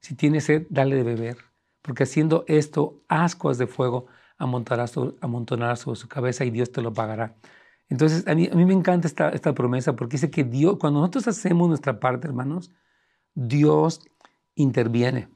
Si 0.02 0.16
tiene 0.16 0.42
sed, 0.42 0.68
dale 0.70 0.96
de 0.96 1.04
beber, 1.04 1.38
porque 1.82 2.04
haciendo 2.04 2.46
esto, 2.48 3.04
ascuas 3.08 3.58
de 3.58 3.68
fuego 3.68 4.08
amontonarás 4.38 4.92
sobre, 4.92 5.96
su 5.96 6.08
cabeza 6.08 6.46
y 6.46 6.52
Dios 6.52 6.72
te 6.72 6.82
lo 6.82 6.94
pagará. 6.94 7.36
Entonces, 7.90 8.28
a 8.28 8.36
mí, 8.36 8.50
me 8.54 8.74
encanta 8.74 9.08
esta, 9.08 9.30
esta 9.30 9.54
promesa 9.54 9.96
porque 9.96 10.14
dice 10.14 10.30
que 10.30 10.44
Dios, 10.44 10.78
cuando 10.80 11.00
nosotros 11.00 11.28
hacemos 11.28 11.68
nuestra 11.70 12.00
parte, 12.00 12.28
hermanos, 12.28 12.72
Dios 13.34 14.02
interviene. 14.56 15.30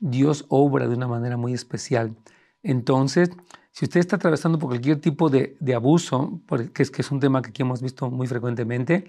Dios 0.00 0.46
obra 0.48 0.88
de 0.88 0.94
una 0.94 1.06
manera 1.06 1.36
muy 1.36 1.52
especial. 1.52 2.16
Entonces, 2.62 3.30
si 3.72 3.84
usted 3.84 4.00
está 4.00 4.16
atravesando 4.16 4.58
por 4.58 4.70
cualquier 4.70 5.00
tipo 5.00 5.30
de, 5.30 5.56
de 5.60 5.74
abuso, 5.74 6.42
que 6.74 6.82
es, 6.82 6.90
que 6.90 7.02
es 7.02 7.10
un 7.10 7.20
tema 7.20 7.42
que 7.42 7.50
aquí 7.50 7.62
hemos 7.62 7.82
visto 7.82 8.10
muy 8.10 8.26
frecuentemente, 8.26 9.06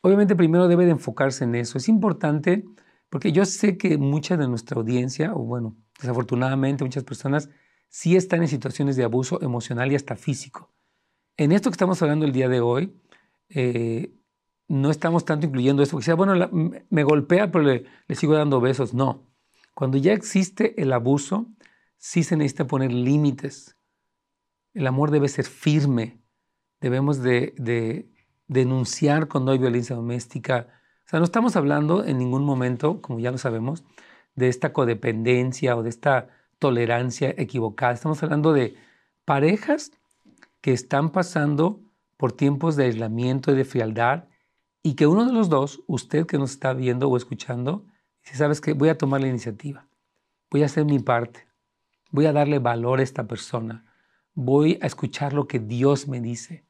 obviamente 0.00 0.36
primero 0.36 0.68
debe 0.68 0.84
de 0.84 0.92
enfocarse 0.92 1.44
en 1.44 1.54
eso. 1.54 1.78
Es 1.78 1.88
importante 1.88 2.64
porque 3.08 3.32
yo 3.32 3.44
sé 3.46 3.76
que 3.76 3.96
mucha 3.98 4.36
de 4.36 4.48
nuestra 4.48 4.78
audiencia, 4.78 5.32
o 5.34 5.40
bueno, 5.44 5.76
desafortunadamente 6.00 6.84
muchas 6.84 7.04
personas, 7.04 7.48
sí 7.88 8.16
están 8.16 8.42
en 8.42 8.48
situaciones 8.48 8.96
de 8.96 9.04
abuso 9.04 9.40
emocional 9.42 9.92
y 9.92 9.94
hasta 9.94 10.16
físico. 10.16 10.72
En 11.36 11.52
esto 11.52 11.70
que 11.70 11.74
estamos 11.74 12.02
hablando 12.02 12.26
el 12.26 12.32
día 12.32 12.48
de 12.48 12.60
hoy, 12.60 13.00
eh, 13.48 14.14
no 14.68 14.90
estamos 14.90 15.24
tanto 15.24 15.46
incluyendo 15.46 15.82
eso. 15.82 15.96
Porque 15.96 16.12
bueno, 16.14 16.50
me 16.90 17.04
golpea, 17.04 17.50
pero 17.50 17.64
le, 17.64 17.84
le 18.08 18.14
sigo 18.14 18.34
dando 18.34 18.60
besos. 18.60 18.94
No. 18.94 19.30
Cuando 19.74 19.98
ya 19.98 20.12
existe 20.12 20.80
el 20.80 20.92
abuso, 20.92 21.46
sí 22.04 22.22
se 22.22 22.36
necesita 22.36 22.66
poner 22.66 22.92
límites. 22.92 23.78
El 24.74 24.86
amor 24.86 25.10
debe 25.10 25.26
ser 25.26 25.46
firme. 25.46 26.20
Debemos 26.78 27.22
de, 27.22 27.54
de 27.56 28.12
denunciar 28.46 29.26
cuando 29.26 29.52
hay 29.52 29.58
violencia 29.58 29.96
doméstica. 29.96 30.68
O 31.06 31.08
sea, 31.08 31.18
no 31.18 31.24
estamos 31.24 31.56
hablando 31.56 32.04
en 32.04 32.18
ningún 32.18 32.44
momento, 32.44 33.00
como 33.00 33.20
ya 33.20 33.30
lo 33.30 33.38
sabemos, 33.38 33.84
de 34.34 34.48
esta 34.48 34.74
codependencia 34.74 35.76
o 35.78 35.82
de 35.82 35.88
esta 35.88 36.28
tolerancia 36.58 37.34
equivocada. 37.38 37.94
Estamos 37.94 38.22
hablando 38.22 38.52
de 38.52 38.76
parejas 39.24 39.90
que 40.60 40.74
están 40.74 41.08
pasando 41.08 41.80
por 42.18 42.32
tiempos 42.32 42.76
de 42.76 42.84
aislamiento 42.84 43.50
y 43.50 43.56
de 43.56 43.64
frialdad 43.64 44.28
y 44.82 44.92
que 44.92 45.06
uno 45.06 45.24
de 45.24 45.32
los 45.32 45.48
dos, 45.48 45.82
usted 45.86 46.26
que 46.26 46.36
nos 46.36 46.50
está 46.50 46.74
viendo 46.74 47.08
o 47.08 47.16
escuchando, 47.16 47.86
dice, 48.22 48.36
sabes 48.36 48.60
que 48.60 48.74
voy 48.74 48.90
a 48.90 48.98
tomar 48.98 49.22
la 49.22 49.28
iniciativa, 49.28 49.88
voy 50.50 50.64
a 50.64 50.66
hacer 50.66 50.84
mi 50.84 50.98
parte, 50.98 51.48
voy 52.14 52.26
a 52.26 52.32
darle 52.32 52.60
valor 52.60 53.00
a 53.00 53.02
esta 53.02 53.26
persona, 53.26 53.84
voy 54.34 54.78
a 54.80 54.86
escuchar 54.86 55.32
lo 55.32 55.48
que 55.48 55.58
Dios 55.58 56.06
me 56.06 56.20
dice. 56.20 56.64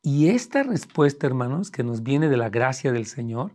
Y 0.00 0.28
esta 0.28 0.62
respuesta, 0.62 1.26
hermanos, 1.26 1.70
que 1.70 1.84
nos 1.84 2.02
viene 2.02 2.30
de 2.30 2.38
la 2.38 2.48
gracia 2.48 2.90
del 2.90 3.04
Señor, 3.04 3.52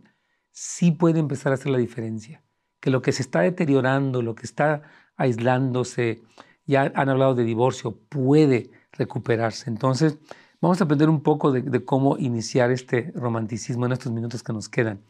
sí 0.52 0.92
puede 0.92 1.18
empezar 1.18 1.50
a 1.50 1.56
hacer 1.56 1.72
la 1.72 1.78
diferencia. 1.78 2.44
Que 2.78 2.90
lo 2.90 3.02
que 3.02 3.10
se 3.10 3.22
está 3.22 3.40
deteriorando, 3.40 4.22
lo 4.22 4.36
que 4.36 4.46
está 4.46 4.82
aislándose, 5.16 6.22
ya 6.64 6.92
han 6.94 7.08
hablado 7.08 7.34
de 7.34 7.42
divorcio, 7.42 7.98
puede 8.08 8.70
recuperarse. 8.92 9.68
Entonces, 9.68 10.18
vamos 10.60 10.80
a 10.80 10.84
aprender 10.84 11.08
un 11.08 11.24
poco 11.24 11.50
de, 11.50 11.84
cómo 11.84 12.18
iniciar 12.18 12.70
este 12.70 13.10
romanticismo 13.16 13.84
en 13.86 13.92
estos 13.92 14.12
minutos 14.12 14.44
que 14.44 14.52
nos 14.52 14.68
quedan. 14.68 15.02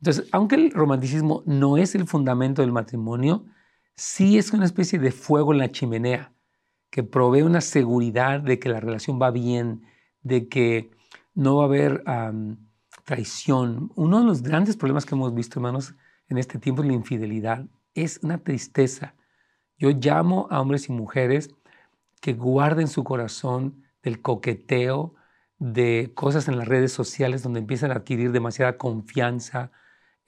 Entonces, 0.00 0.30
aunque 0.32 0.54
el 0.54 0.70
romanticismo 0.70 1.42
no 1.44 1.76
es 1.76 1.94
el 1.94 2.06
fundamento 2.06 2.62
del 2.62 2.72
matrimonio, 2.72 3.44
sí 3.98 4.38
es 4.38 4.52
una 4.52 4.64
especie 4.64 5.00
de 5.00 5.10
fuego 5.10 5.52
en 5.52 5.58
la 5.58 5.72
chimenea 5.72 6.32
que 6.88 7.02
provee 7.02 7.42
una 7.42 7.60
seguridad 7.60 8.40
de 8.40 8.58
que 8.60 8.68
la 8.68 8.80
relación 8.80 9.20
va 9.20 9.32
bien, 9.32 9.82
de 10.22 10.48
que 10.48 10.90
no 11.34 11.56
va 11.56 11.64
a 11.64 11.66
haber 11.66 12.04
traición. 13.04 13.90
Uno 13.96 14.20
de 14.20 14.24
los 14.24 14.42
grandes 14.42 14.76
problemas 14.76 15.04
que 15.04 15.16
hemos 15.16 15.34
visto, 15.34 15.58
hermanos, 15.58 15.94
en 16.28 16.38
este 16.38 16.58
tiempo 16.58 16.82
es 16.82 16.88
la 16.88 16.94
infidelidad. 16.94 17.66
Es 17.94 18.20
una 18.22 18.38
tristeza. 18.38 19.14
Yo 19.76 19.90
llamo 19.90 20.46
a 20.50 20.60
hombres 20.60 20.88
y 20.88 20.92
mujeres 20.92 21.50
que 22.20 22.34
guarden 22.34 22.86
su 22.86 23.02
corazón 23.02 23.82
del 24.02 24.22
coqueteo, 24.22 25.14
de 25.58 26.12
cosas 26.14 26.46
en 26.46 26.56
las 26.56 26.68
redes 26.68 26.92
sociales 26.92 27.42
donde 27.42 27.58
empiezan 27.58 27.90
a 27.90 27.94
adquirir 27.96 28.30
demasiada 28.30 28.78
confianza 28.78 29.72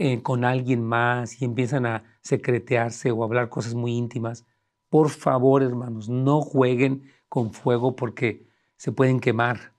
eh, 0.03 0.23
con 0.23 0.47
alguien 0.47 0.83
más 0.83 1.43
y 1.43 1.45
empiezan 1.45 1.85
a 1.85 2.05
secretearse 2.23 3.11
o 3.11 3.23
hablar 3.23 3.51
cosas 3.51 3.75
muy 3.75 3.93
íntimas. 3.93 4.47
Por 4.89 5.11
favor, 5.11 5.63
hermanos, 5.63 6.09
no 6.09 6.41
jueguen 6.41 7.03
con 7.29 7.53
fuego 7.53 7.95
porque 7.97 8.47
se 8.79 8.93
pueden 8.93 9.21
quemar 9.21 9.75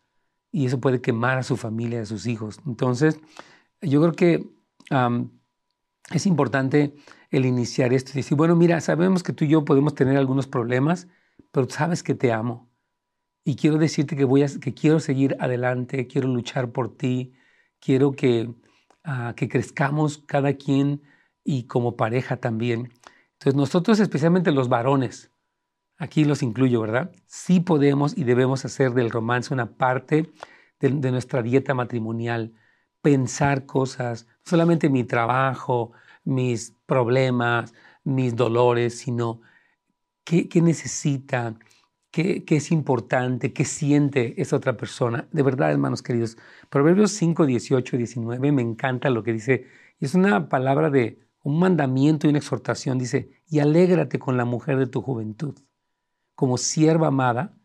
y 0.51 0.67
eso 0.67 0.79
puede 0.79 1.01
quemar 1.01 1.39
a 1.39 1.43
su 1.43 1.57
familia, 1.57 2.03
a 2.03 2.05
sus 2.05 2.27
hijos. 2.27 2.59
Entonces, 2.67 3.19
yo 3.81 3.99
creo 3.99 4.13
que 4.13 4.47
es 6.13 6.25
importante 6.27 6.93
el 7.31 7.47
iniciar 7.47 7.91
esto 7.91 8.11
y 8.13 8.17
decir, 8.17 8.37
bueno, 8.37 8.55
mira, 8.55 8.79
sabemos 8.79 9.23
que 9.23 9.33
tú 9.33 9.45
y 9.45 9.47
yo 9.47 9.65
podemos 9.65 9.95
tener 9.95 10.17
algunos 10.17 10.45
problemas, 10.45 11.07
pero 11.51 11.67
sabes 11.67 12.03
que 12.03 12.13
te 12.13 12.31
amo 12.31 12.69
y 13.43 13.55
quiero 13.55 13.79
decirte 13.79 14.15
que, 14.15 14.25
voy 14.25 14.43
a, 14.43 14.47
que 14.59 14.75
quiero 14.75 14.99
seguir 14.99 15.35
adelante, 15.39 16.05
quiero 16.05 16.27
luchar 16.27 16.71
por 16.71 16.95
ti, 16.95 17.33
quiero 17.79 18.11
que, 18.11 18.53
ah, 19.03 19.33
que 19.35 19.49
crezcamos 19.49 20.19
cada 20.19 20.53
quien 20.53 21.01
y 21.43 21.63
como 21.67 21.95
pareja 21.95 22.37
también. 22.37 22.91
Entonces 23.33 23.55
nosotros, 23.55 23.99
especialmente 23.99 24.51
los 24.51 24.69
varones, 24.69 25.31
aquí 25.97 26.25
los 26.25 26.43
incluyo, 26.43 26.81
¿verdad? 26.81 27.11
Sí 27.27 27.59
podemos 27.59 28.17
y 28.17 28.23
debemos 28.23 28.65
hacer 28.65 28.93
del 28.93 29.11
romance 29.11 29.53
una 29.53 29.77
parte 29.77 30.31
de, 30.79 31.11
nuestra 31.11 31.41
dieta 31.43 31.73
matrimonial, 31.73 32.53
pensar 33.01 33.65
cosas, 33.65 34.27
no 34.27 34.43
solamente 34.45 34.89
mi 34.89 35.03
trabajo, 35.03 35.91
mis 36.23 36.75
problemas, 36.85 37.73
mis 38.03 38.35
dolores, 38.35 38.97
sino 38.97 39.41
qué, 40.23 40.49
qué 40.49 40.61
necesita, 40.61 41.55
qué, 42.11 42.43
es 42.47 42.71
importante, 42.71 43.53
qué 43.53 43.65
siente 43.65 44.39
esa 44.41 44.57
otra 44.57 44.77
persona. 44.77 45.27
De 45.31 45.43
verdad, 45.43 45.71
hermanos 45.71 46.01
queridos, 46.01 46.37
Proverbios 46.69 47.11
5, 47.11 47.45
18 47.45 47.95
y 47.95 47.99
19 47.99 48.51
me 48.51 48.61
encanta 48.61 49.09
lo 49.09 49.23
que 49.23 49.33
dice. 49.33 49.67
Es 49.99 50.13
una 50.13 50.49
palabra 50.49 50.89
de 50.89 51.19
un 51.43 51.59
mandamiento 51.59 52.27
y 52.27 52.29
una 52.29 52.39
exhortación. 52.39 52.99
Dice, 52.99 53.31
y 53.47 53.59
alégrate 53.59 54.19
con 54.19 54.37
la 54.37 54.45
mujer 54.45 54.77
de 54.77 54.87
tu 54.87 55.01
juventud, 55.01 55.57
como 56.35 56.57
sierva 56.57 57.07
amada, 57.07 57.57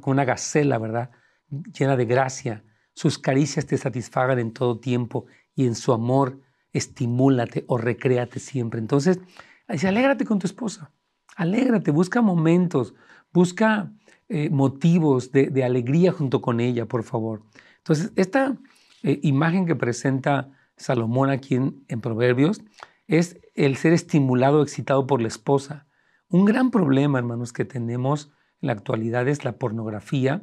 como 0.00 0.12
una 0.12 0.24
gacela, 0.24 0.78
¿verdad? 0.78 1.10
Llena 1.48 1.96
de 1.96 2.04
gracia. 2.04 2.64
Sus 2.94 3.18
caricias 3.18 3.66
te 3.66 3.78
satisfagan 3.78 4.38
en 4.38 4.52
todo 4.52 4.78
tiempo 4.78 5.26
y 5.54 5.66
en 5.66 5.74
su 5.74 5.92
amor 5.92 6.40
estimúlate 6.72 7.64
o 7.68 7.78
recréate 7.78 8.40
siempre. 8.40 8.80
Entonces, 8.80 9.20
dice, 9.68 9.88
alégrate 9.88 10.24
con 10.24 10.38
tu 10.38 10.46
esposa. 10.46 10.90
Alégrate, 11.36 11.90
busca 11.90 12.20
momentos, 12.20 12.94
Busca 13.32 13.92
eh, 14.34 14.48
motivos 14.48 15.30
de, 15.30 15.62
alegría 15.62 16.10
junto 16.10 16.40
con 16.40 16.58
ella, 16.58 16.86
por 16.86 17.02
favor. 17.02 17.42
Entonces, 17.76 18.10
esta 18.16 18.56
eh, 19.02 19.20
imagen 19.22 19.66
que 19.66 19.76
presenta 19.76 20.50
Salomón 20.78 21.28
aquí 21.28 21.56
en, 21.56 22.00
Proverbios 22.00 22.62
es 23.08 23.38
el 23.54 23.76
ser 23.76 23.92
estimulado, 23.92 24.62
excitado 24.62 25.06
por 25.06 25.20
la 25.20 25.28
esposa. 25.28 25.86
Un 26.28 26.46
gran 26.46 26.70
problema, 26.70 27.18
hermanos, 27.18 27.52
que 27.52 27.66
tenemos 27.66 28.32
en 28.62 28.68
la 28.68 28.72
actualidad 28.72 29.28
es 29.28 29.44
la 29.44 29.58
pornografía. 29.58 30.42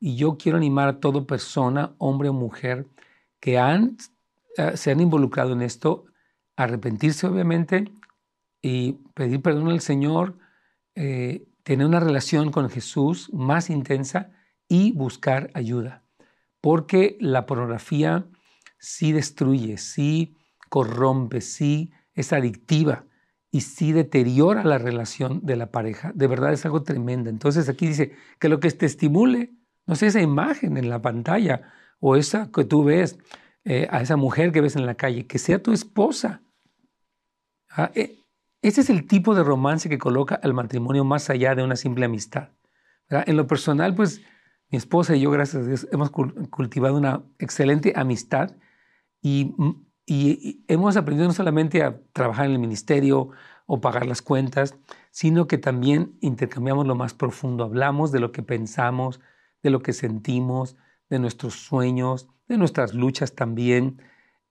Y 0.00 0.16
yo 0.16 0.38
quiero 0.38 0.56
animar 0.56 0.88
a 0.88 1.00
toda 1.00 1.26
persona, 1.26 1.94
hombre 1.98 2.30
o 2.30 2.32
mujer, 2.32 2.86
que 3.38 3.58
han, 3.58 3.98
eh, 4.56 4.78
se 4.78 4.92
han 4.92 5.00
involucrado 5.00 5.52
en 5.52 5.60
esto, 5.60 6.06
arrepentirse 6.56 7.26
obviamente 7.26 7.92
y 8.62 8.92
pedir 9.12 9.42
perdón 9.42 9.68
al 9.68 9.80
Señor, 9.80 10.38
tener 11.66 11.84
una 11.84 11.98
relación 11.98 12.52
con 12.52 12.70
Jesús 12.70 13.28
más 13.32 13.70
intensa 13.70 14.30
y 14.68 14.92
buscar 14.92 15.50
ayuda. 15.52 16.04
Porque 16.60 17.18
la 17.18 17.44
pornografía 17.44 18.24
sí 18.78 19.10
destruye, 19.10 19.76
sí 19.76 20.36
corrompe, 20.68 21.40
sí 21.40 21.90
es 22.14 22.32
adictiva 22.32 23.04
y 23.50 23.62
sí 23.62 23.90
deteriora 23.90 24.62
la 24.62 24.78
relación 24.78 25.40
de 25.42 25.56
la 25.56 25.72
pareja. 25.72 26.12
De 26.14 26.28
verdad 26.28 26.52
es 26.52 26.64
algo 26.64 26.84
tremendo. 26.84 27.30
Entonces 27.30 27.68
aquí 27.68 27.88
dice 27.88 28.12
que 28.38 28.48
lo 28.48 28.60
que 28.60 28.70
te 28.70 28.86
estimule, 28.86 29.52
no 29.86 29.96
sé, 29.96 30.06
esa 30.06 30.20
imagen 30.20 30.76
en 30.76 30.88
la 30.88 31.02
pantalla 31.02 31.72
o 31.98 32.14
esa 32.14 32.48
que 32.52 32.62
tú 32.62 32.84
ves, 32.84 33.18
eh, 33.64 33.88
a 33.90 34.02
esa 34.02 34.14
mujer 34.14 34.52
que 34.52 34.60
ves 34.60 34.76
en 34.76 34.86
la 34.86 34.94
calle, 34.94 35.26
que 35.26 35.40
sea 35.40 35.60
tu 35.60 35.72
esposa. 35.72 36.42
Ah, 37.70 37.90
eh, 37.96 38.20
ese 38.68 38.80
es 38.80 38.90
el 38.90 39.06
tipo 39.06 39.34
de 39.34 39.44
romance 39.44 39.88
que 39.88 39.98
coloca 39.98 40.34
al 40.34 40.52
matrimonio 40.52 41.04
más 41.04 41.30
allá 41.30 41.54
de 41.54 41.62
una 41.62 41.76
simple 41.76 42.04
amistad. 42.04 42.48
En 43.08 43.36
lo 43.36 43.46
personal, 43.46 43.94
pues 43.94 44.22
mi 44.70 44.78
esposa 44.78 45.14
y 45.14 45.20
yo, 45.20 45.30
gracias 45.30 45.62
a 45.62 45.66
Dios, 45.66 45.88
hemos 45.92 46.10
cultivado 46.10 46.96
una 46.96 47.22
excelente 47.38 47.92
amistad 47.94 48.56
y, 49.22 49.54
y, 50.04 50.64
hemos 50.66 50.96
aprendido 50.96 51.28
no 51.28 51.34
solamente 51.34 51.84
a 51.84 52.00
trabajar 52.12 52.46
en 52.46 52.52
el 52.52 52.58
ministerio 52.58 53.30
o 53.66 53.80
pagar 53.80 54.04
las 54.06 54.22
cuentas, 54.22 54.74
sino 55.12 55.46
que 55.46 55.58
también 55.58 56.16
intercambiamos 56.20 56.88
lo 56.88 56.96
más 56.96 57.14
profundo. 57.14 57.62
Hablamos 57.62 58.10
de 58.10 58.18
lo 58.18 58.32
que 58.32 58.42
pensamos, 58.42 59.20
de 59.62 59.70
lo 59.70 59.80
que 59.80 59.92
sentimos, 59.92 60.76
de 61.08 61.20
nuestros 61.20 61.54
sueños, 61.54 62.28
de 62.48 62.58
nuestras 62.58 62.94
luchas 62.94 63.34
también. 63.36 64.02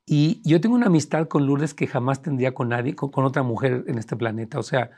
Y 0.05 0.41
yo 0.47 0.61
tengo 0.61 0.75
una 0.75 0.87
amistad 0.87 1.27
con 1.27 1.45
Lourdes 1.47 1.73
que 1.73 1.87
jamás 1.87 2.21
tendría 2.21 2.53
con 2.53 2.69
nadie, 2.69 2.95
con, 2.95 3.25
otra 3.25 3.43
mujer 3.43 3.83
en 3.87 3.97
este 3.97 4.15
planeta. 4.15 4.59
O 4.59 4.63
sea, 4.63 4.91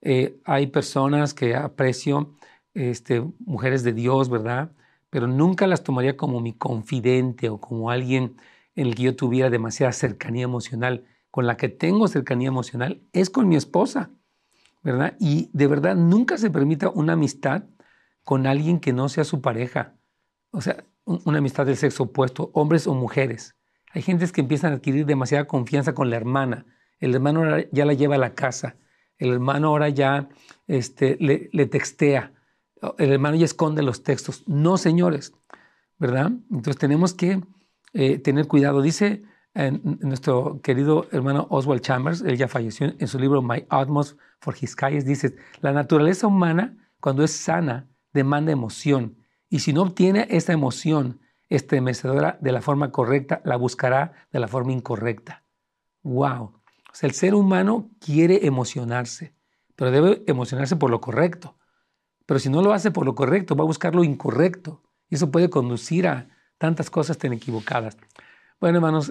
eh, 0.00 0.40
hay 0.44 0.66
personas 0.68 1.34
que 1.34 1.54
aprecio, 1.54 2.36
este, 2.74 3.20
mujeres 3.40 3.84
de 3.84 3.92
Dios, 3.92 4.28
¿verdad? 4.30 4.72
Pero 5.10 5.26
nunca 5.28 5.66
las 5.66 5.84
tomaría 5.84 6.16
como 6.16 6.40
mi 6.40 6.54
confidente 6.54 7.48
o 7.50 7.60
como 7.60 7.90
alguien 7.90 8.36
en 8.74 8.88
el 8.88 8.94
que 8.94 9.04
yo 9.04 9.16
tuviera 9.16 9.50
demasiada 9.50 9.92
cercanía 9.92 10.44
emocional. 10.44 11.06
Con 11.30 11.46
la 11.46 11.56
que 11.56 11.68
tengo 11.68 12.08
cercanía 12.08 12.48
emocional 12.48 13.02
es 13.12 13.30
con 13.30 13.48
mi 13.48 13.56
esposa, 13.56 14.10
¿verdad? 14.82 15.16
Y 15.20 15.50
de 15.52 15.66
verdad 15.68 15.96
nunca 15.96 16.38
se 16.38 16.50
permita 16.50 16.90
una 16.90 17.14
amistad 17.14 17.64
con 18.24 18.46
alguien 18.46 18.80
que 18.80 18.92
no 18.92 19.08
sea 19.08 19.24
su 19.24 19.40
pareja. 19.40 19.96
O 20.50 20.60
sea, 20.60 20.84
una 21.04 21.38
amistad 21.38 21.66
del 21.66 21.76
sexo 21.76 22.04
opuesto, 22.04 22.50
hombres 22.54 22.86
o 22.86 22.94
mujeres. 22.94 23.57
Hay 23.92 24.02
gentes 24.02 24.32
que 24.32 24.40
empiezan 24.40 24.72
a 24.72 24.76
adquirir 24.76 25.06
demasiada 25.06 25.46
confianza 25.46 25.94
con 25.94 26.10
la 26.10 26.16
hermana. 26.16 26.66
El 26.98 27.14
hermano 27.14 27.42
ya 27.72 27.84
la 27.84 27.94
lleva 27.94 28.16
a 28.16 28.18
la 28.18 28.34
casa. 28.34 28.76
El 29.16 29.32
hermano 29.32 29.68
ahora 29.68 29.88
ya 29.88 30.28
este, 30.66 31.16
le, 31.20 31.66
textea. 31.66 32.32
El 32.98 33.12
hermano 33.12 33.36
ya 33.36 33.44
esconde 33.44 33.82
los 33.82 34.02
textos. 34.02 34.44
No, 34.46 34.76
señores, 34.76 35.32
¿verdad? 35.98 36.30
Entonces 36.50 36.76
tenemos 36.76 37.14
que 37.14 37.42
eh, 37.94 38.18
tener 38.18 38.46
cuidado. 38.46 38.82
Dice 38.82 39.22
nuestro 40.00 40.60
querido 40.62 41.06
hermano 41.10 41.46
Oswald 41.50 41.80
Chambers, 41.80 42.20
él 42.22 42.36
ya 42.36 42.46
falleció 42.48 42.94
en 42.96 43.08
su 43.08 43.18
libro 43.18 43.42
My 43.42 43.66
Utmost 43.70 44.18
for 44.40 44.54
His 44.58 44.76
Calles, 44.76 45.04
dice, 45.04 45.34
la 45.60 45.72
naturaleza 45.72 46.26
humana, 46.26 46.76
cuando 47.00 47.24
es 47.24 47.32
sana, 47.32 47.88
demanda 48.12 48.52
emoción. 48.52 49.16
Y 49.48 49.60
si 49.60 49.72
no 49.72 49.82
obtiene 49.82 50.26
esa 50.30 50.52
emoción 50.52 51.20
estremecedora 51.48 52.38
de 52.40 52.52
la 52.52 52.60
forma 52.60 52.92
correcta, 52.92 53.40
la 53.44 53.56
buscará 53.56 54.12
de 54.32 54.38
la 54.38 54.48
forma 54.48 54.72
incorrecta. 54.72 55.44
¡Wow! 56.02 56.42
O 56.44 56.94
sea, 56.94 57.08
el 57.08 57.14
ser 57.14 57.34
humano 57.34 57.90
quiere 58.00 58.46
emocionarse, 58.46 59.34
pero 59.76 59.90
debe 59.90 60.22
emocionarse 60.26 60.76
por 60.76 60.90
lo 60.90 61.00
correcto. 61.00 61.56
Pero 62.26 62.40
si 62.40 62.50
no 62.50 62.62
lo 62.62 62.72
hace 62.72 62.90
por 62.90 63.06
lo 63.06 63.14
correcto, 63.14 63.56
va 63.56 63.64
a 63.64 63.66
buscar 63.66 63.94
lo 63.94 64.04
incorrecto. 64.04 64.82
Y 65.08 65.14
eso 65.14 65.30
puede 65.30 65.48
conducir 65.48 66.06
a 66.06 66.28
tantas 66.58 66.90
cosas 66.90 67.16
tan 67.16 67.32
equivocadas. 67.32 67.96
Bueno, 68.60 68.78
hermanos, 68.78 69.10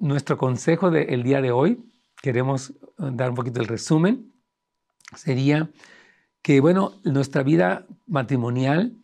nuestro 0.00 0.36
consejo 0.36 0.90
del 0.90 1.22
día 1.22 1.40
de 1.40 1.52
hoy, 1.52 1.88
queremos 2.20 2.70
eh, 2.70 2.74
dar 3.12 3.30
un 3.30 3.36
poquito 3.36 3.60
el 3.60 3.68
resumen, 3.68 4.32
sería 5.14 5.70
que, 6.42 6.60
bueno, 6.60 6.94
nuestra 7.04 7.42
vida 7.42 7.86
matrimonial, 8.06 8.96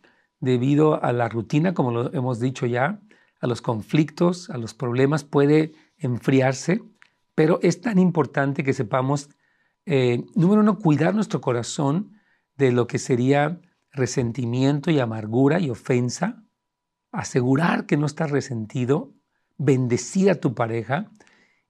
debido 0.43 1.01
a 1.01 1.13
la 1.13 1.29
rutina, 1.29 1.73
como 1.73 1.91
lo 1.91 2.13
hemos 2.13 2.37
dicho 2.37 2.65
ya, 2.65 2.99
a 3.39 3.47
los 3.47 3.61
conflictos, 3.61 4.49
a 4.49 4.57
los 4.57 4.73
problemas, 4.73 5.23
puede 5.23 5.71
enfriarse, 5.97 6.83
pero 7.33 7.59
es 7.61 7.79
tan 7.79 7.97
importante 7.97 8.61
que 8.65 8.73
sepamos, 8.73 9.29
eh, 9.85 10.25
número 10.35 10.59
uno, 10.59 10.79
cuidar 10.79 11.15
nuestro 11.15 11.39
corazón 11.39 12.19
de 12.57 12.73
lo 12.73 12.87
que 12.87 12.99
sería 12.99 13.61
resentimiento 13.93 14.91
y 14.91 14.99
amargura 14.99 15.61
y 15.61 15.69
ofensa, 15.69 16.43
asegurar 17.13 17.85
que 17.85 17.95
no 17.95 18.05
estás 18.05 18.29
resentido, 18.29 19.13
bendecir 19.57 20.29
a 20.29 20.35
tu 20.35 20.53
pareja 20.53 21.09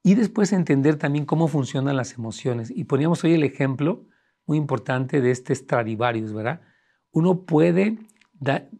y 0.01 0.15
después 0.15 0.51
entender 0.51 0.95
también 0.95 1.25
cómo 1.25 1.47
funcionan 1.47 1.95
las 1.95 2.13
emociones. 2.15 2.71
Y 2.75 2.85
poníamos 2.85 3.23
hoy 3.23 3.35
el 3.35 3.43
ejemplo 3.43 4.07
muy 4.47 4.57
importante 4.57 5.21
de 5.21 5.29
este 5.29 5.53
Stradivarius, 5.53 6.33
¿verdad? 6.33 6.61
Uno 7.11 7.41
puede 7.45 7.99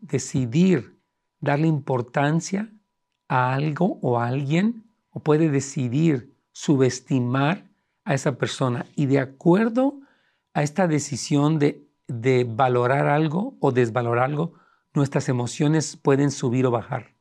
decidir 0.02 0.98
darle 1.40 1.68
importancia 1.68 2.72
a 3.28 3.54
algo 3.54 4.00
o 4.02 4.20
a 4.20 4.28
alguien 4.28 4.84
o 5.10 5.20
puede 5.20 5.50
decidir 5.50 6.34
subestimar 6.52 7.70
a 8.06 8.14
esa 8.14 8.38
persona 8.38 8.86
y 8.96 9.06
de 9.06 9.20
acuerdo 9.20 10.00
a 10.54 10.64
esta 10.64 10.88
decisión 10.88 11.60
de, 11.60 11.88
de 12.08 12.46
valorar 12.48 13.08
algo 13.08 13.56
o 13.60 13.72
desvalorar 13.72 14.26
algo, 14.26 14.54
nuestras 14.94 15.30
emociones 15.30 15.98
pueden 15.98 16.32
subir 16.32 16.66
o 16.66 16.72
bajar. 16.72 17.16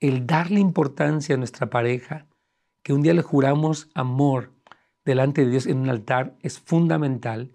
El 0.00 0.26
darle 0.26 0.60
importancia 0.60 1.34
a 1.34 1.38
nuestra 1.38 1.70
pareja, 1.70 2.26
que 2.82 2.92
un 2.92 3.02
día 3.02 3.14
le 3.14 3.22
juramos 3.22 3.88
amor 3.94 4.52
delante 5.04 5.44
de 5.44 5.50
Dios 5.50 5.66
en 5.66 5.78
un 5.78 5.88
altar, 5.88 6.36
es 6.42 6.58
fundamental. 6.60 7.50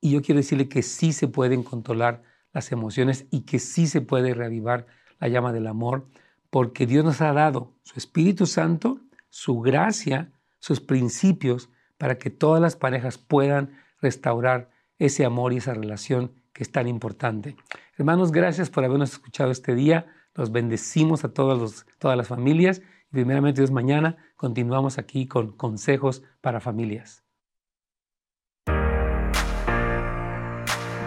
Y 0.00 0.10
yo 0.10 0.22
quiero 0.22 0.40
decirle 0.40 0.68
que 0.68 0.82
sí 0.82 1.12
se 1.12 1.28
pueden 1.28 1.62
controlar 1.62 2.22
las 2.54 2.72
emociones 2.72 3.26
y 3.30 3.42
que 3.42 3.58
sí 3.58 3.86
se 3.86 4.00
puede 4.00 4.32
reavivar 4.32 4.86
la 5.18 5.28
llama 5.28 5.52
del 5.52 5.66
amor, 5.66 6.06
porque 6.48 6.86
Dios 6.86 7.04
nos 7.04 7.20
ha 7.20 7.32
dado 7.32 7.74
su 7.82 7.98
Espíritu 7.98 8.46
Santo, 8.46 9.00
su 9.28 9.60
gracia, 9.60 10.32
sus 10.60 10.80
principios, 10.80 11.68
para 11.98 12.16
que 12.16 12.30
todas 12.30 12.62
las 12.62 12.76
parejas 12.76 13.18
puedan 13.18 13.76
restaurar 14.00 14.70
ese 14.98 15.24
amor 15.24 15.52
y 15.52 15.58
esa 15.58 15.74
relación 15.74 16.32
que 16.52 16.62
es 16.62 16.70
tan 16.70 16.86
importante. 16.86 17.56
Hermanos, 17.96 18.30
gracias 18.30 18.70
por 18.70 18.84
habernos 18.84 19.12
escuchado 19.12 19.50
este 19.50 19.74
día. 19.74 20.06
Los 20.34 20.52
bendecimos 20.52 21.24
a 21.24 21.32
todos 21.32 21.86
todas 21.98 22.16
las 22.16 22.28
familias. 22.28 22.82
Y 23.10 23.14
primeramente 23.14 23.60
Dios, 23.60 23.70
mañana 23.70 24.16
continuamos 24.36 24.98
aquí 24.98 25.26
con 25.26 25.52
consejos 25.52 26.22
para 26.40 26.60
familias. 26.60 27.23